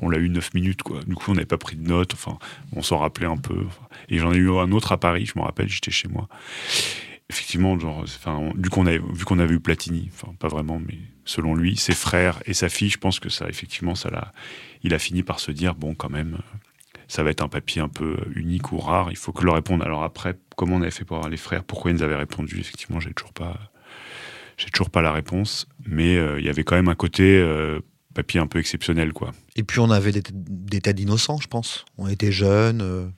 [0.01, 0.99] On l'a eu 9 minutes, quoi.
[1.05, 2.13] Du coup, on n'avait pas pris de notes.
[2.13, 2.37] Enfin,
[2.73, 3.65] on s'en rappelait un peu.
[4.09, 6.27] Et j'en ai eu un autre à Paris, je me rappelle, j'étais chez moi.
[7.29, 11.75] Effectivement, genre, enfin, on- avait, vu qu'on avait eu Platini, pas vraiment, mais selon lui,
[11.75, 14.31] ses frères et sa fille, je pense que ça, effectivement, ça l'a,
[14.83, 16.37] il a fini par se dire, bon, quand même,
[17.09, 19.81] ça va être un papier un peu unique ou rare, il faut que leur réponde.
[19.81, 22.59] Alors après, comment on avait fait pour avoir les frères, pourquoi ils nous avaient répondu,
[22.59, 23.57] effectivement, j'ai toujours pas,
[24.57, 27.79] j'ai toujours pas la réponse, mais euh, il y avait quand même un côté euh,
[28.13, 29.31] papier un peu exceptionnel, quoi.
[29.55, 31.85] Et puis on avait des, des tas d'innocents, je pense.
[31.97, 33.13] On était jeunes.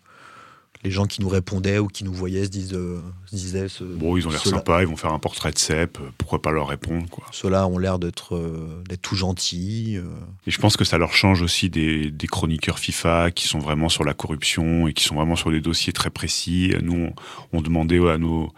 [0.84, 3.68] Les gens qui nous répondaient ou qui nous voyaient se, disent, euh, se disaient.
[3.68, 6.42] Ce, Bon, ils ont l'air sympas, ils vont faire un portrait de Cep, euh, pourquoi
[6.42, 7.26] pas leur répondre, quoi.
[7.32, 9.98] Ceux-là ont l'air d'être euh, tout gentils.
[9.98, 10.04] euh.
[10.48, 13.90] Et je pense que ça leur change aussi des, des chroniqueurs FIFA qui sont vraiment
[13.90, 16.74] sur la corruption et qui sont vraiment sur des dossiers très précis.
[16.82, 17.10] Nous,
[17.52, 18.54] on, on demandait à nos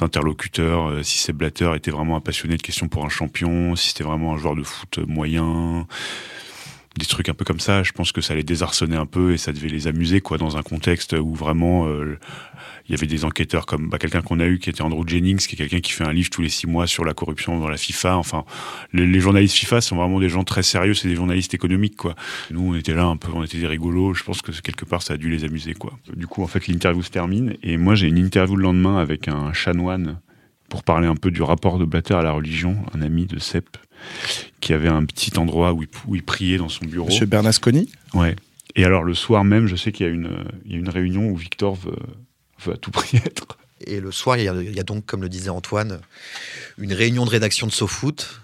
[0.00, 4.04] interlocuteurs si ces Blatter était vraiment un passionné de questions pour un champion, si c'était
[4.04, 5.86] vraiment un joueur de foot moyen,
[6.98, 7.82] des trucs un peu comme ça.
[7.82, 10.56] Je pense que ça les désarçonnait un peu et ça devait les amuser, quoi, dans
[10.56, 12.18] un contexte où vraiment euh,
[12.88, 15.38] il y avait des enquêteurs comme bah, quelqu'un qu'on a eu qui était Andrew Jennings,
[15.38, 17.68] qui est quelqu'un qui fait un livre tous les six mois sur la corruption dans
[17.68, 18.16] la FIFA.
[18.16, 18.44] Enfin,
[18.92, 22.14] les, les journalistes FIFA sont vraiment des gens très sérieux, c'est des journalistes économiques, quoi.
[22.50, 24.14] Nous, on était là un peu, on était des rigolos.
[24.14, 25.98] Je pense que quelque part, ça a dû les amuser, quoi.
[26.16, 29.28] Du coup, en fait, l'interview se termine et moi, j'ai une interview le lendemain avec
[29.28, 30.20] un chanoine
[30.70, 33.76] pour parler un peu du rapport de Blatter à la religion, un ami de Sepp
[34.60, 37.08] qui avait un petit endroit où il, où il priait dans son bureau.
[37.08, 37.90] Monsieur Bernasconi?
[38.14, 38.36] Ouais.
[38.76, 40.88] Et alors le soir même, je sais qu'il y a une, il y a une
[40.88, 41.98] réunion où Victor veut,
[42.64, 43.58] veut à tout prix être.
[43.86, 46.00] Et le soir, il y, a, il y a donc, comme le disait Antoine,
[46.78, 48.40] une réunion de rédaction de SoFoot.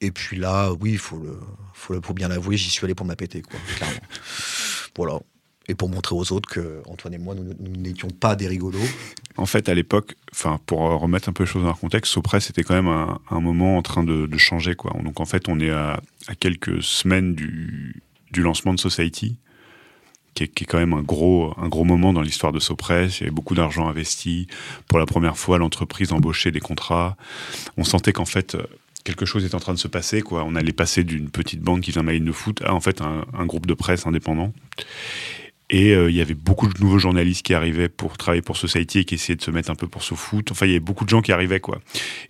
[0.00, 1.38] Et puis là, oui, il faut le,
[1.74, 4.00] faut le, faut bien l'avouer, j'y suis allé pour m'appéter, quoi, clairement.
[4.96, 5.20] voilà.
[5.70, 8.78] Et pour montrer aux autres que Antoine et moi, nous n'étions pas des rigolos.
[9.36, 10.16] En fait, à l'époque,
[10.64, 13.76] pour remettre un peu les choses dans leur contexte, Sopress c'était quand même un, moment
[13.76, 14.96] en train de, changer, quoi.
[15.04, 16.00] Donc en fait, on est à,
[16.40, 18.02] quelques semaines du,
[18.34, 19.36] lancement de Society.
[20.32, 23.20] qui est, quand même un gros, un gros moment dans l'histoire de Sopress.
[23.20, 24.46] Il y avait beaucoup d'argent investi.
[24.88, 27.18] Pour la première fois, l'entreprise embauchait des contrats.
[27.76, 28.56] On sentait qu'en fait,
[29.04, 30.22] quelque chose était en train de se passer.
[30.22, 30.44] Quoi.
[30.44, 33.02] On allait passer d'une petite banque qui faisait un magazine de foot à en fait
[33.02, 34.54] un groupe de presse indépendant.
[35.70, 39.00] Et euh, il y avait beaucoup de nouveaux journalistes qui arrivaient pour travailler pour Society
[39.00, 40.50] et qui essayaient de se mettre un peu pour ce foot.
[40.50, 41.80] Enfin, il y avait beaucoup de gens qui arrivaient, quoi.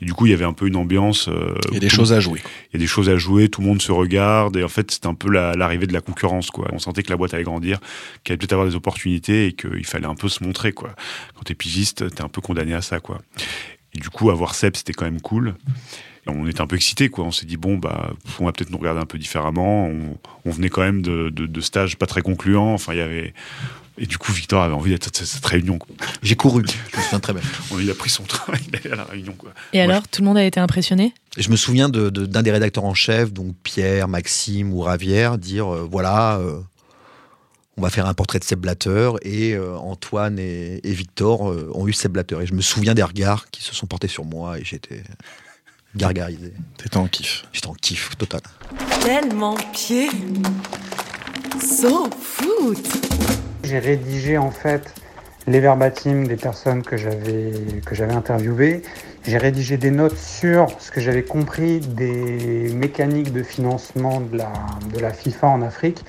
[0.01, 1.29] Et du coup, il y avait un peu une ambiance.
[1.29, 2.41] euh, Il y a des choses à jouer.
[2.73, 4.57] Il y a des choses à jouer, tout le monde se regarde.
[4.57, 6.67] Et en fait, c'était un peu la- l'arrivée de la concurrence, quoi.
[6.73, 7.79] On sentait que la boîte allait grandir,
[8.25, 10.97] qu'elle allait peut-être avoir des opportunités et qu'il fallait un peu se montrer, quoi.
[11.37, 13.21] Quand t'es pigiste, t'es un peu condamné à ça, quoi.
[14.01, 15.55] Du coup, avoir Seb, c'était quand même cool.
[16.27, 17.25] On était un peu excités, quoi.
[17.25, 19.87] On s'est dit, bon, bah, on va peut-être nous regarder un peu différemment.
[19.87, 22.75] On, on venait quand même de, de, de stages pas très concluants.
[22.75, 23.33] Enfin, il y avait.
[23.97, 25.79] Et du coup, Victor avait envie d'être à cette, réunion.
[26.23, 27.43] J'ai couru, je me souviens très bien.
[27.73, 29.51] On- Il a pris son train, il est allé à la réunion, quoi.
[29.73, 31.15] Et alors, tout le monde a été impressionné?
[31.39, 34.81] Et je me souviens de- de- d'un des rédacteurs en chef, donc Pierre, Maxime ou
[34.83, 36.61] Ravière, dire euh, voilà, euh,
[37.79, 41.71] on va faire un portrait de Seb Blatter et euh, Antoine et, et Victor euh,
[41.75, 42.37] ont eu Seb Blatter.
[42.43, 45.03] Et je me souviens des regards qui se sont portés sur moi et j'étais
[45.95, 46.53] gargarisé.
[46.77, 47.47] T'étais en kiff.
[47.53, 48.41] J'étais en kiff total.
[49.01, 50.09] Tellement pied.
[51.61, 52.85] So foot.
[53.63, 54.93] J'ai rédigé en fait
[55.47, 57.53] les verbatims des personnes que j'avais
[57.87, 58.83] que j'avais interviewées.
[59.25, 64.53] J'ai rédigé des notes sur ce que j'avais compris des mécaniques de financement de la,
[64.93, 66.05] de la FIFA en Afrique.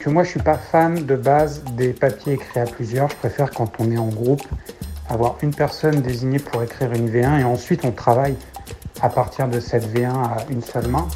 [0.00, 3.10] Que moi, je suis pas fan de base des papiers écrits à plusieurs.
[3.10, 4.42] Je préfère quand on est en groupe
[5.10, 8.34] avoir une personne désignée pour écrire une V1 et ensuite on travaille
[9.02, 11.06] à partir de cette V1 à une seule main.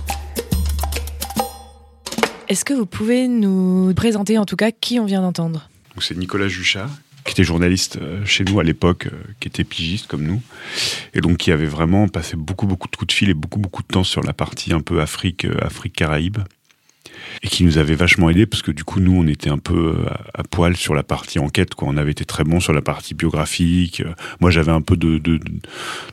[2.46, 5.70] Est-ce que vous pouvez nous présenter en tout cas qui on vient d'entendre?
[5.98, 6.88] C'est Nicolas Juchat,
[7.24, 10.42] qui était journaliste euh, chez nous à l'époque, euh, qui était pigiste comme nous,
[11.14, 13.82] et donc qui avait vraiment passé beaucoup beaucoup de coups de fil et beaucoup beaucoup
[13.82, 16.38] de temps sur la partie un peu Afrique, euh, Afrique Caraïbe,
[17.42, 19.96] et qui nous avait vachement aidé parce que du coup nous on était un peu
[19.98, 21.88] euh, à, poil sur la partie enquête, quoi.
[21.88, 24.02] On avait été très bon sur la partie biographique.
[24.40, 25.38] Moi j'avais un peu de, de,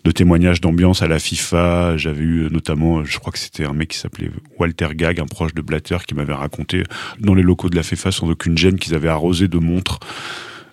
[0.04, 1.98] de- témoignages d'ambiance à la FIFA.
[1.98, 5.54] J'avais eu notamment, je crois que c'était un mec qui s'appelait Walter Gag, un proche
[5.54, 6.84] de Blatter, qui m'avait raconté
[7.20, 10.00] dans les locaux de la FIFA sans aucune gêne qu'ils avaient arrosé de montres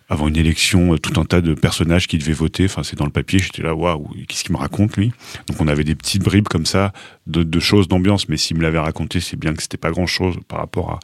[0.08, 2.64] avant une élection, euh, tout un tas de personnages qui devaient voter.
[2.64, 3.38] Enfin, c'est dans le papier.
[3.38, 5.12] J'étais là, waouh, qu'est-ce qu'il me raconte lui?
[5.46, 6.92] Donc, on avait des petites bribes comme ça
[7.26, 8.28] de, de choses d'ambiance.
[8.28, 10.98] Mais s'il me l'avait raconté, c'est bien que c'était pas grand-chose par rapport à,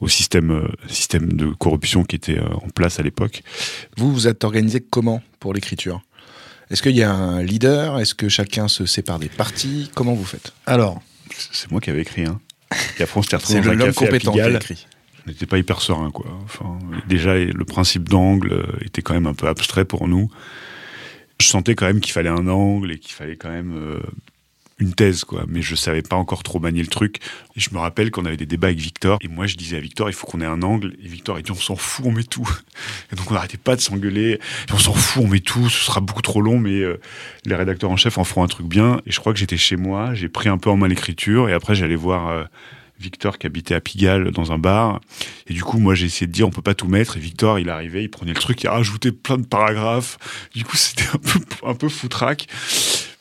[0.00, 3.42] au système, euh, système de corruption qui était euh, en place à l'époque.
[3.96, 6.02] Vous, vous êtes organisé comment pour l'écriture?
[6.70, 8.00] Est-ce qu'il y a un leader?
[8.00, 10.52] Est-ce que chacun se sépare des parties Comment vous faites?
[10.66, 11.02] Alors,
[11.50, 12.24] c'est moi qui avais écrit.
[12.24, 12.40] Hein.
[12.98, 14.86] Et après, on s'était retrouvé C'est dans un l'homme café à compétent qui a écrit.
[15.26, 16.26] N'était pas hyper serein, quoi.
[16.44, 20.30] Enfin, déjà, le principe d'angle euh, était quand même un peu abstrait pour nous.
[21.40, 24.00] Je sentais quand même qu'il fallait un angle et qu'il fallait quand même euh,
[24.78, 25.44] une thèse, quoi.
[25.48, 27.18] Mais je savais pas encore trop manier le truc.
[27.56, 29.18] Et je me rappelle qu'on avait des débats avec Victor.
[29.20, 30.94] Et moi, je disais à Victor, il faut qu'on ait un angle.
[31.02, 32.48] Et Victor, il dit, on s'en fout, on met tout.
[33.12, 34.40] Et donc, on n'arrêtait pas de s'engueuler.
[34.72, 35.68] On s'en fout, on met tout.
[35.68, 37.00] Ce sera beaucoup trop long, mais euh,
[37.44, 39.00] les rédacteurs en chef en feront un truc bien.
[39.06, 40.14] Et je crois que j'étais chez moi.
[40.14, 41.48] J'ai pris un peu en main l'écriture.
[41.48, 42.48] Et après, j'allais voir.
[42.98, 45.00] Victor qui habitait à Pigalle dans un bar.
[45.48, 47.16] Et du coup, moi, j'ai essayé de dire on peut pas tout mettre.
[47.16, 50.18] Et Victor, il arrivait, il prenait le truc, il rajoutait plein de paragraphes.
[50.54, 52.46] Du coup, c'était un peu, un peu foutraque.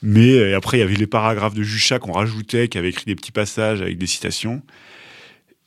[0.02, 3.06] Mais euh, après, il y avait les paragraphes de Juchat qu'on rajoutait, qui avait écrit
[3.06, 4.62] des petits passages avec des citations.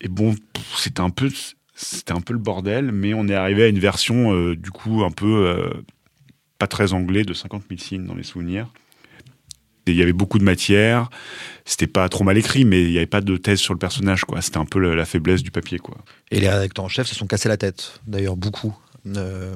[0.00, 0.34] Et bon,
[0.76, 1.30] c'était un peu,
[1.74, 5.04] c'était un peu le bordel, mais on est arrivé à une version, euh, du coup,
[5.04, 5.70] un peu euh,
[6.58, 8.68] pas très anglais, de 50 000 signes dans les souvenirs.
[9.86, 11.10] Il y avait beaucoup de matière.
[11.66, 14.24] C'était pas trop mal écrit, mais il n'y avait pas de thèse sur le personnage,
[14.24, 14.40] quoi.
[14.42, 15.96] C'était un peu la faiblesse du papier, quoi.
[16.30, 18.74] Et les rédacteurs en chef se sont cassés la tête, d'ailleurs beaucoup.
[19.16, 19.54] Euh,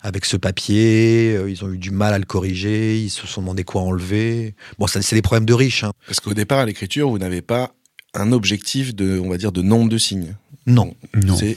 [0.00, 3.40] avec ce papier, euh, ils ont eu du mal à le corriger, ils se sont
[3.40, 4.54] demandé quoi enlever.
[4.78, 5.84] Bon, ça, c'est des problèmes de riches.
[5.84, 5.92] hein.
[6.06, 7.74] Parce qu'au départ, à l'écriture, vous n'avez pas
[8.14, 10.36] un objectif de, on va dire, de nombre de signes.
[10.66, 10.94] Non.
[11.14, 11.36] Non.
[11.36, 11.56] C'est,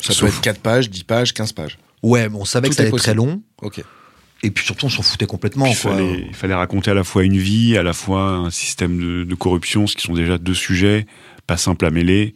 [0.00, 1.78] ça Sauf- peut être 4 pages, 10 pages, 15 pages.
[2.02, 3.42] Ouais, mais on savait Tout que ça allait être très long.
[3.62, 3.82] Ok.
[4.42, 5.64] Et puis surtout, on s'en foutait complètement.
[5.64, 8.50] Puis il, fallait, il fallait raconter à la fois une vie, à la fois un
[8.50, 11.06] système de, de corruption, ce qui sont déjà deux sujets
[11.46, 12.34] pas simples à mêler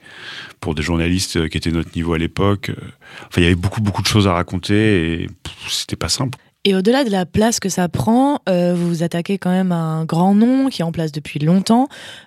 [0.61, 2.71] pour des journalistes euh, qui étaient notre niveau à l'époque.
[2.71, 2.75] Euh,
[3.21, 5.27] Enfin, il y avait beaucoup, beaucoup de choses à raconter et
[5.69, 6.39] c'était pas simple.
[6.69, 9.77] Et au-delà de la place que ça prend, euh, vous vous attaquez quand même à
[9.77, 11.87] un grand nom qui est en place depuis longtemps.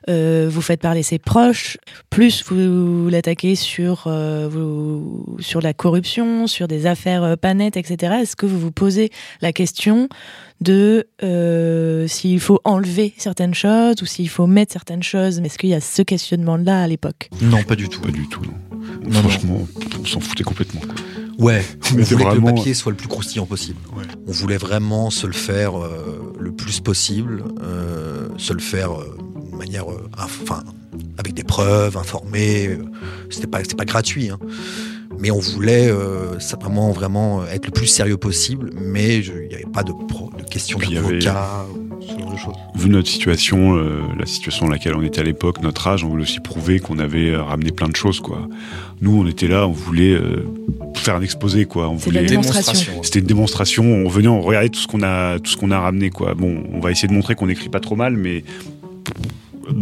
[0.10, 1.78] Euh, vous faites parler ses proches.
[2.10, 7.75] Plus vous l'attaquez sur, euh, vous- sur la corruption, sur des affaires euh, pas nettes,
[7.75, 8.13] etc.
[8.21, 9.10] Est-ce que vous vous posez
[9.41, 10.08] la question
[10.62, 15.39] de euh, s'il faut enlever certaines choses ou s'il faut mettre certaines choses?
[15.39, 17.30] Est-ce qu'il y a ce questionnement-là à l'époque?
[17.41, 17.99] Non, pas du tout.
[17.99, 18.54] Pas du tout, non.
[19.04, 19.67] Non, Franchement,
[20.02, 20.80] on s'en foutait complètement.
[20.80, 20.95] quoi.
[21.39, 23.80] Ouais, On voulait que le vraiment- papier soit le plus croustillant possible.
[23.95, 24.04] Ouais.
[24.28, 29.17] On voulait vraiment se le faire euh, le plus possible, euh, se le faire euh,
[29.52, 29.86] de manière,
[30.21, 30.63] enfin,
[31.17, 32.67] avec des preuves, informé.
[32.67, 32.84] euh,
[33.30, 34.30] C'était pas, pas gratuit.
[34.30, 34.39] hein.
[35.17, 39.65] Mais on voulait euh, simplement vraiment être le plus sérieux possible, mais il n'y avait
[39.73, 41.65] pas de, pro- de question d'avocat,
[42.10, 42.56] ce genre de choses.
[42.76, 46.10] Vu notre situation, euh, la situation dans laquelle on était à l'époque, notre âge, on
[46.10, 48.48] voulait aussi prouver qu'on avait euh, ramené plein de choses, quoi.
[49.02, 50.45] Nous, on était là, on voulait euh,
[50.95, 51.89] faire un exposé, quoi.
[51.89, 53.02] On voulait- démonstration.
[53.04, 53.84] C'était une démonstration.
[53.86, 56.34] On venait, on regardait tout ce qu'on a, tout ce qu'on a ramené, quoi.
[56.34, 58.43] Bon, on va essayer de montrer qu'on n'écrit pas trop mal, mais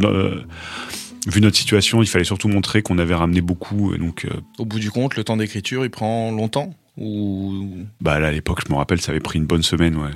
[0.04, 0.42] euh,
[1.28, 3.94] vu notre situation, il fallait surtout montrer qu'on avait ramené beaucoup.
[3.94, 7.68] Et donc, euh, Au bout du compte, le temps d'écriture, il prend longtemps ou
[8.02, 10.10] bah là, à l'époque, je me rappelle, ça avait pris une bonne semaine, ouais.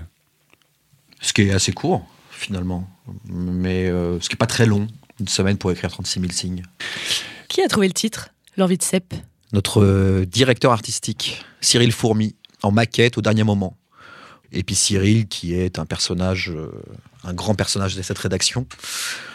[1.21, 2.89] Ce qui est assez court, finalement,
[3.25, 4.88] mais euh, ce qui n'est pas très long,
[5.19, 6.63] une semaine pour écrire 36 000 signes.
[7.47, 8.29] Qui a trouvé le titre?
[8.57, 9.13] L'envie de cep
[9.53, 13.77] Notre euh, directeur artistique, Cyril Fourmi, en maquette au dernier moment.
[14.51, 16.71] Et puis Cyril, qui est un personnage, euh,
[17.23, 18.65] un grand personnage de cette rédaction,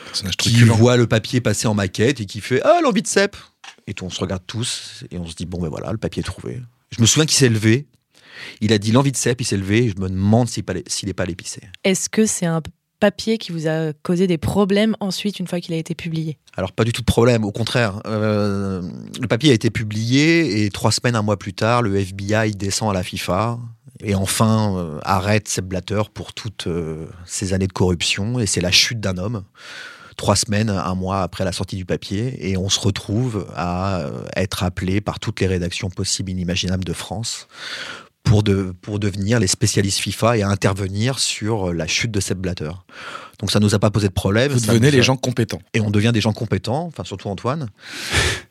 [0.06, 0.72] personnage qui truculent.
[0.72, 3.36] voit le papier passer en maquette et qui fait Ah, l'envie de cep
[3.86, 6.20] Et tout, on se regarde tous et on se dit Bon, ben voilà, le papier
[6.20, 6.60] est trouvé.
[6.90, 7.86] Je me souviens qu'il s'est levé.
[8.60, 10.64] Il a dit l'envie de cep, il s'est levé et je me demande s'il
[11.06, 11.62] n'est pas, l'épicé.
[11.84, 12.62] Est-ce que c'est un
[13.00, 16.38] papier qui vous a causé des problèmes ensuite une fois qu'il a été publié?
[16.56, 18.00] Alors pas du tout de problème, au contraire.
[18.06, 18.82] Euh,
[19.20, 22.90] le papier a été publié et trois semaines, un mois plus tard, le FBI descend
[22.90, 23.58] à la FIFA
[24.02, 28.60] et enfin euh, arrête Sepp Blatter pour toutes euh, ces années de corruption et c'est
[28.60, 29.44] la chute d'un homme.
[30.16, 34.22] Trois semaines, un mois après la sortie du papier et on se retrouve à euh,
[34.34, 37.48] être appelé par toutes les rédactions possibles et inimaginables de France
[38.26, 42.38] pour, de, pour devenir les spécialistes FIFA et à intervenir sur la chute de Sepp
[42.38, 42.70] Blatter.
[43.38, 44.50] Donc ça nous a pas posé de problème.
[44.50, 45.60] Vous devenez les gens compétents.
[45.74, 47.68] et on devient des gens compétents, enfin surtout Antoine.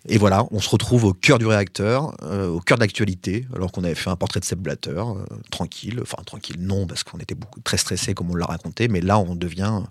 [0.08, 3.84] Et voilà, on se retrouve au cœur du réacteur, euh, au cœur d'actualité, alors qu'on
[3.84, 7.36] avait fait un portrait de Sepp Blatter, euh, tranquille, enfin tranquille, non, parce qu'on était
[7.36, 9.82] beaucoup, très stressés comme on l'a raconté, mais là on devient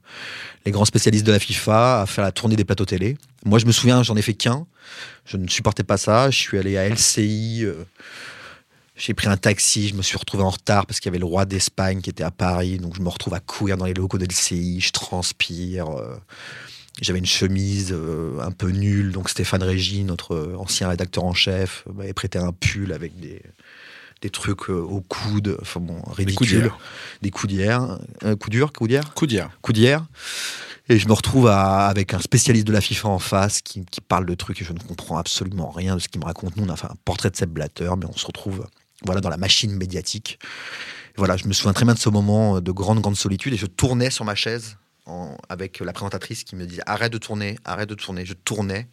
[0.64, 3.18] les grands spécialistes de la FIFA à faire la tournée des plateaux télé.
[3.44, 4.66] Moi je me souviens, j'en ai fait qu'un,
[5.26, 7.64] je ne supportais pas ça, je suis allé à LCI.
[7.64, 7.84] euh,
[8.96, 11.24] j'ai pris un taxi, je me suis retrouvé en retard parce qu'il y avait le
[11.26, 14.18] roi d'Espagne qui était à Paris, donc je me retrouve à courir dans les locaux
[14.18, 15.88] de LCI, je transpire.
[15.90, 16.16] euh,
[17.02, 21.34] j'avais une chemise euh, un peu nulle, donc Stéphane Régis, notre euh, ancien rédacteur en
[21.34, 23.42] chef, m'avait prêté un pull avec des,
[24.22, 26.36] des trucs euh, au coude, enfin bon, ridicule.
[26.46, 26.78] coudières.
[27.20, 27.98] Des coudières.
[28.38, 29.50] Coups durs, coudières Coudière.
[29.60, 30.06] Coudières.
[30.88, 34.00] Et je me retrouve à- avec un spécialiste de la FIFA en face qui, qui
[34.00, 36.54] parle de trucs et je ne comprends absolument rien de ce qu'il me raconte.
[36.56, 38.64] Nous, on a fait un portrait de Sepp Blatter, mais on se retrouve
[39.06, 40.38] voilà, dans la machine médiatique.
[41.16, 43.66] Voilà, je me souviens très bien de ce moment de grande, grande solitude et je
[43.66, 47.88] tournais sur ma chaise en- avec la présentatrice qui me disait arrête de tourner, arrête
[47.88, 48.24] de tourner.
[48.26, 48.88] Je tournais.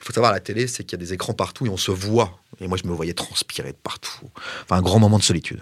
[0.00, 1.76] Il faut savoir, à la télé, c'est qu'il y a des écrans partout et on
[1.76, 2.38] se voit.
[2.60, 4.28] Et moi, je me voyais transpirer de partout.
[4.62, 5.60] Enfin, un grand moment de solitude.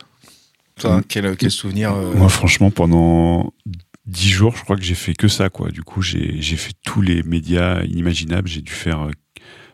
[0.77, 1.05] Toi, Mm.
[1.09, 3.55] quel, quel souvenir euh, Moi, franchement, pendant
[4.05, 5.71] dix jours, je crois que j'ai fait que ça, quoi.
[5.71, 8.49] Du coup, j'ai j'ai fait tous les médias inimaginables.
[8.49, 9.11] J'ai dû faire euh,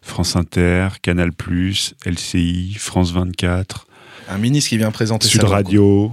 [0.03, 1.31] France Inter, Canal+,
[2.05, 3.87] LCI, France 24,
[4.29, 6.13] Un ministre qui vient présenter Sud sa Radio.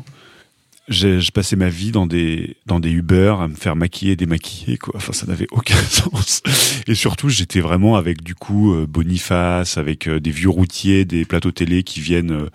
[0.88, 4.16] J'ai- Je passais ma vie dans des, dans des Uber à me faire maquiller et
[4.16, 4.94] démaquiller, quoi.
[4.98, 6.42] Enfin, ça n'avait aucun sens.
[6.88, 11.26] Et surtout, j'étais vraiment avec, du coup, euh, Boniface, avec euh, des vieux routiers, des
[11.26, 12.50] plateaux télé qui viennent euh,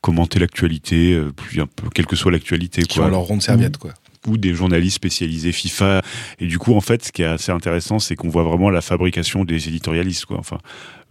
[0.00, 3.06] commenter l'actualité, puis un peu, quelle que soit l'actualité, Qui quoi.
[3.08, 3.92] ont leur ronde serviette, quoi.
[4.28, 6.02] Ou des journalistes spécialisés FIFA.
[6.38, 8.80] Et du coup, en fait, ce qui est assez intéressant, c'est qu'on voit vraiment la
[8.80, 10.38] fabrication des éditorialistes, quoi.
[10.38, 10.58] Enfin,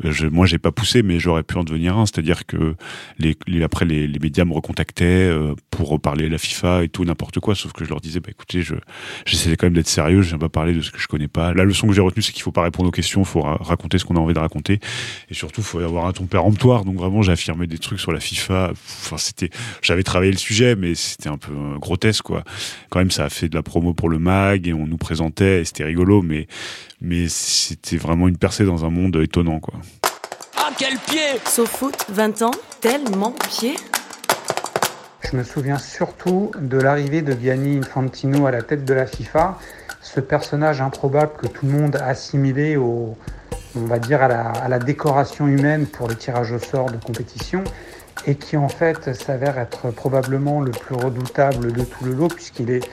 [0.03, 2.05] je, moi, j'ai pas poussé, mais j'aurais pu en devenir un.
[2.05, 2.75] C'est-à-dire que
[3.19, 6.89] les, les- après, les, les médias me recontactaient euh, pour reparler de la FIFA et
[6.89, 7.55] tout, n'importe quoi.
[7.55, 8.75] Sauf que je leur disais, bah, écoutez, je,
[9.25, 11.53] j'essaie quand même d'être sérieux, je viens pas parler de ce que je connais pas.
[11.53, 13.57] La leçon que j'ai retenue, c'est qu'il faut pas répondre aux questions, il faut ra-
[13.59, 14.79] raconter ce qu'on a envie de raconter.
[15.29, 16.85] Et surtout, il faut avoir un ton péremptoire.
[16.85, 18.71] Donc vraiment, j'ai affirmé des trucs sur la FIFA.
[18.73, 19.49] Enfin, c'était,
[19.81, 22.43] j'avais travaillé le sujet, mais c'était un peu euh, grotesque, quoi.
[22.89, 25.61] Quand même, ça a fait de la promo pour le mag et on nous présentait
[25.61, 26.47] et c'était rigolo, mais,
[27.01, 29.75] mais c'était vraiment une percée dans un monde étonnant, quoi.
[30.57, 31.39] Ah, quel pied!
[31.45, 33.75] Sofoot, 20 ans, tellement pied.
[35.21, 39.59] Je me souviens surtout de l'arrivée de Gianni Infantino à la tête de la FIFA,
[40.01, 43.17] ce personnage improbable que tout le monde a assimilé au,
[43.75, 46.97] on va dire à la, à la décoration humaine pour le tirage au sort de
[46.97, 47.63] compétition
[48.25, 52.71] et qui en fait s'avère être probablement le plus redoutable de tout le lot puisqu'il
[52.71, 52.89] est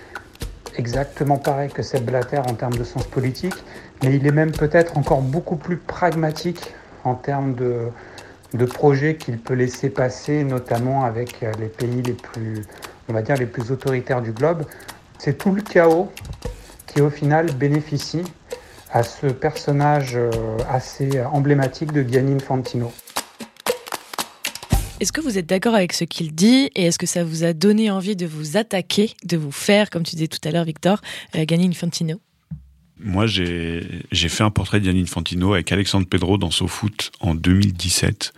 [0.76, 3.54] exactement pareil que Sepp Blatter en termes de sens politique,
[4.04, 7.88] mais il est même peut-être encore beaucoup plus pragmatique en termes de,
[8.52, 12.64] de projets qu'il peut laisser passer, notamment avec euh, les pays les plus,
[13.08, 14.64] on va dire, les plus autoritaires du globe.
[15.18, 16.12] C'est tout le chaos
[16.86, 18.22] qui, au final, bénéficie
[18.92, 20.30] à ce personnage euh,
[20.70, 22.92] assez emblématique de Gianni Infantino.
[25.00, 27.52] Est-ce que vous êtes d'accord avec ce qu'il dit et est-ce que ça vous a
[27.52, 31.00] donné envie de vous attaquer, de vous faire, comme tu disais tout à l'heure, Victor,
[31.34, 32.20] euh, Gianni Infantino?
[33.00, 38.32] Moi, j'ai fait un portrait de Infantino avec Alexandre Pedro dans SoFoot en 2017.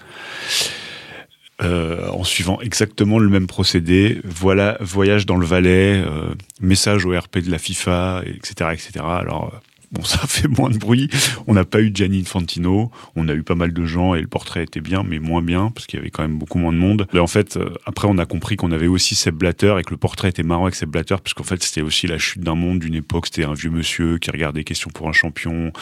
[1.62, 4.20] Euh, en suivant exactement le même procédé.
[4.24, 9.04] Voilà, voyage dans le Valais, euh, message au RP de la FIFA, etc., etc.
[9.08, 9.58] Alors,
[9.92, 11.08] bon, ça fait moins de bruit.
[11.46, 12.90] On n'a pas eu Gianni Infantino.
[13.14, 15.70] On a eu pas mal de gens et le portrait était bien, mais moins bien
[15.74, 17.06] parce qu'il y avait quand même beaucoup moins de monde.
[17.12, 19.90] Et en fait, euh, après, on a compris qu'on avait aussi Seb Blatter et que
[19.90, 22.54] le portrait était marrant avec Seb Blatter parce qu'en fait, c'était aussi la chute d'un
[22.54, 23.26] monde d'une époque.
[23.26, 25.72] C'était un vieux monsieur qui regardait Question pour un champion,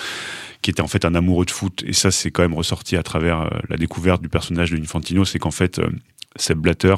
[0.61, 1.82] qui était en fait un amoureux de foot.
[1.86, 5.24] Et ça, c'est quand même ressorti à travers euh, la découverte du personnage de Infantino.
[5.24, 5.88] C'est qu'en fait, euh,
[6.36, 6.96] Seb Blatter,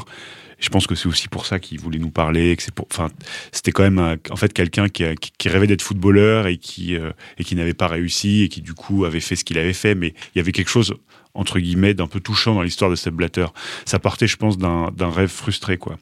[0.58, 2.56] je pense que c'est aussi pour ça qu'il voulait nous parler.
[2.56, 3.08] Que pour, enfin,
[3.52, 5.04] c'était quand même en fait quelqu'un qui,
[5.48, 7.12] rêvait d'être footballeur et qui euh,
[7.44, 9.94] qui n'avait pas réussi et qui du coup avait fait ce qu'il avait fait.
[9.94, 10.94] Mais il y avait quelque chose
[11.34, 13.46] entre guillemets d'un peu touchant dans l'histoire de Seb Blatter.
[13.84, 15.98] Ça partait, je pense, d'un rêve frustré, quoi.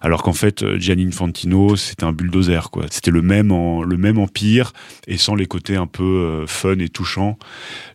[0.00, 2.70] Alors qu'en fait, euh, Gianni Infantino, c'était un bulldozer.
[2.90, 4.72] C'était le même le même empire
[5.06, 7.38] et sans les côtés un peu euh, fun et touchants.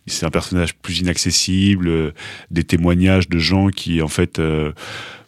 [0.06, 2.14] C'est un personnage plus inaccessible,
[2.52, 4.40] des témoignages de gens qui, en fait,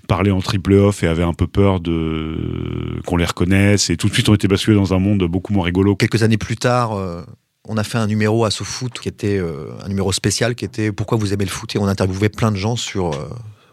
[0.08, 4.08] parlaient en triple off et avaient un peu peur de qu'on les reconnaisse et tout
[4.08, 5.94] de suite on était basculé dans un monde beaucoup moins rigolo.
[5.94, 7.22] Quelques années plus tard, euh,
[7.68, 10.90] on a fait un numéro à SoFoot qui était euh, un numéro spécial qui était
[10.90, 11.76] Pourquoi vous aimez le foot?
[11.76, 13.28] Et on interviewait plein de gens sur, euh,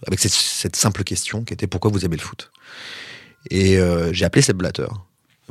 [0.06, 2.52] avec cette, cette simple question qui était Pourquoi vous aimez le foot?
[3.50, 3.78] Et
[4.12, 4.88] j'ai appelé Seb Blatter.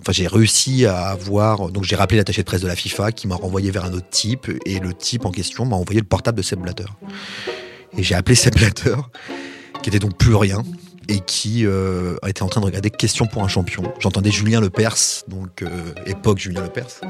[0.00, 1.70] Enfin, j'ai réussi à avoir.
[1.70, 4.10] Donc, j'ai rappelé l'attaché de presse de la FIFA qui m'a renvoyé vers un autre
[4.10, 4.50] type.
[4.66, 6.86] Et le type en question m'a envoyé le portable de Seb Blatter.
[7.96, 8.96] Et j'ai appelé Seb Blatter,
[9.84, 10.62] qui était donc plus rien,
[11.08, 13.82] et qui euh, était en train de regarder Question pour un champion.
[14.00, 14.96] J'entendais Julien Lepers,
[15.28, 15.68] donc euh,
[16.06, 17.02] époque Julien Lepers,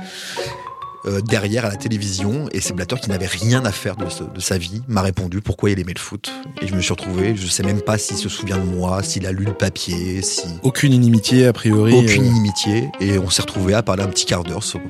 [1.07, 4.25] euh, derrière à la télévision, et c'est Blatter qui n'avait rien à faire de, ce-
[4.25, 6.33] de sa vie m'a répondu pourquoi il aimait le foot.
[6.62, 9.25] Et je me suis retrouvé, je sais même pas s'il se souvient de moi, s'il
[9.27, 11.93] a lu le papier, si Aucune inimitié, a priori.
[11.95, 14.81] aucune euh, inimitié, et on s'est retrouvé à parler un petit quart d'heure sur,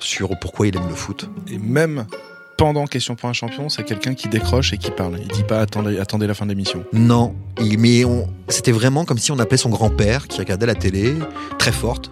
[0.00, 1.28] sur pourquoi il aime le foot.
[1.48, 2.06] Et même
[2.62, 5.18] pendant Question pour un champion, c'est quelqu'un qui décroche et qui parle.
[5.20, 6.84] Il dit pas attendez, attendez la fin de l'émission.
[6.92, 7.34] Non,
[7.76, 11.14] mais on- c'était vraiment comme si on appelait son grand-père qui regardait la télé,
[11.58, 12.10] très forte.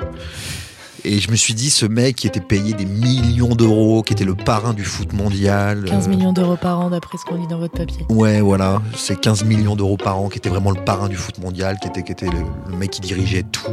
[1.04, 4.24] Et je me suis dit, ce mec qui était payé des millions d'euros, qui était
[4.24, 5.84] le parrain du foot mondial.
[5.86, 8.04] 15 euh, millions d'euros par an d'après ce qu'on lit dans votre papier.
[8.08, 11.38] Ouais, voilà, c'est 15 millions d'euros par an, qui était vraiment le parrain du foot
[11.38, 13.70] mondial, qui était, qui était le, le mec qui dirigeait tout.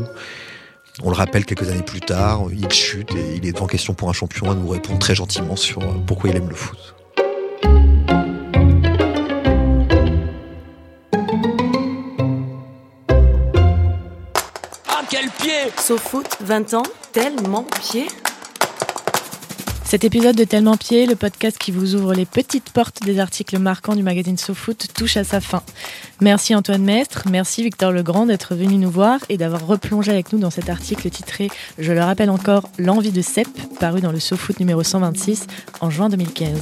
[1.03, 4.09] On le rappelle quelques années plus tard, il chute et il est devant question pour
[4.09, 6.95] un champion à nous répondre très gentiment sur euh, pourquoi il aime le foot.
[14.89, 16.83] Ah, quel pied SoFoot, 20 ans,
[17.13, 18.07] tellement pied
[19.87, 23.57] Cet épisode de Tellement Pied, le podcast qui vous ouvre les petites portes des articles
[23.57, 25.63] marquants du magazine SoFoot, touche à sa fin.
[26.19, 30.39] Merci Antoine Mestre, merci Victor Legrand d'être venu nous voir et d'avoir replongé avec nous
[30.39, 33.47] dans cet article titré, je le rappelle encore, L'envie de Cep,
[33.79, 35.47] paru dans le SoFoot numéro 126
[35.79, 36.59] en juin 2015.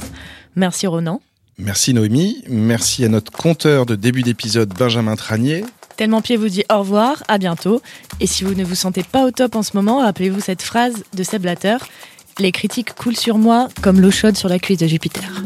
[0.54, 1.20] Merci Ronan.
[1.58, 5.64] Merci Noémie, merci à notre compteur de début d'épisode Benjamin Tranier.
[5.96, 7.82] Tellement Pied vous dit au revoir, à bientôt.
[8.20, 11.02] Et si vous ne vous sentez pas au top en ce moment, rappelez-vous cette phrase
[11.12, 11.78] de Seb Blatter
[12.38, 15.42] les critiques coulent sur moi comme l'eau chaude sur la cuisse de Jupiter.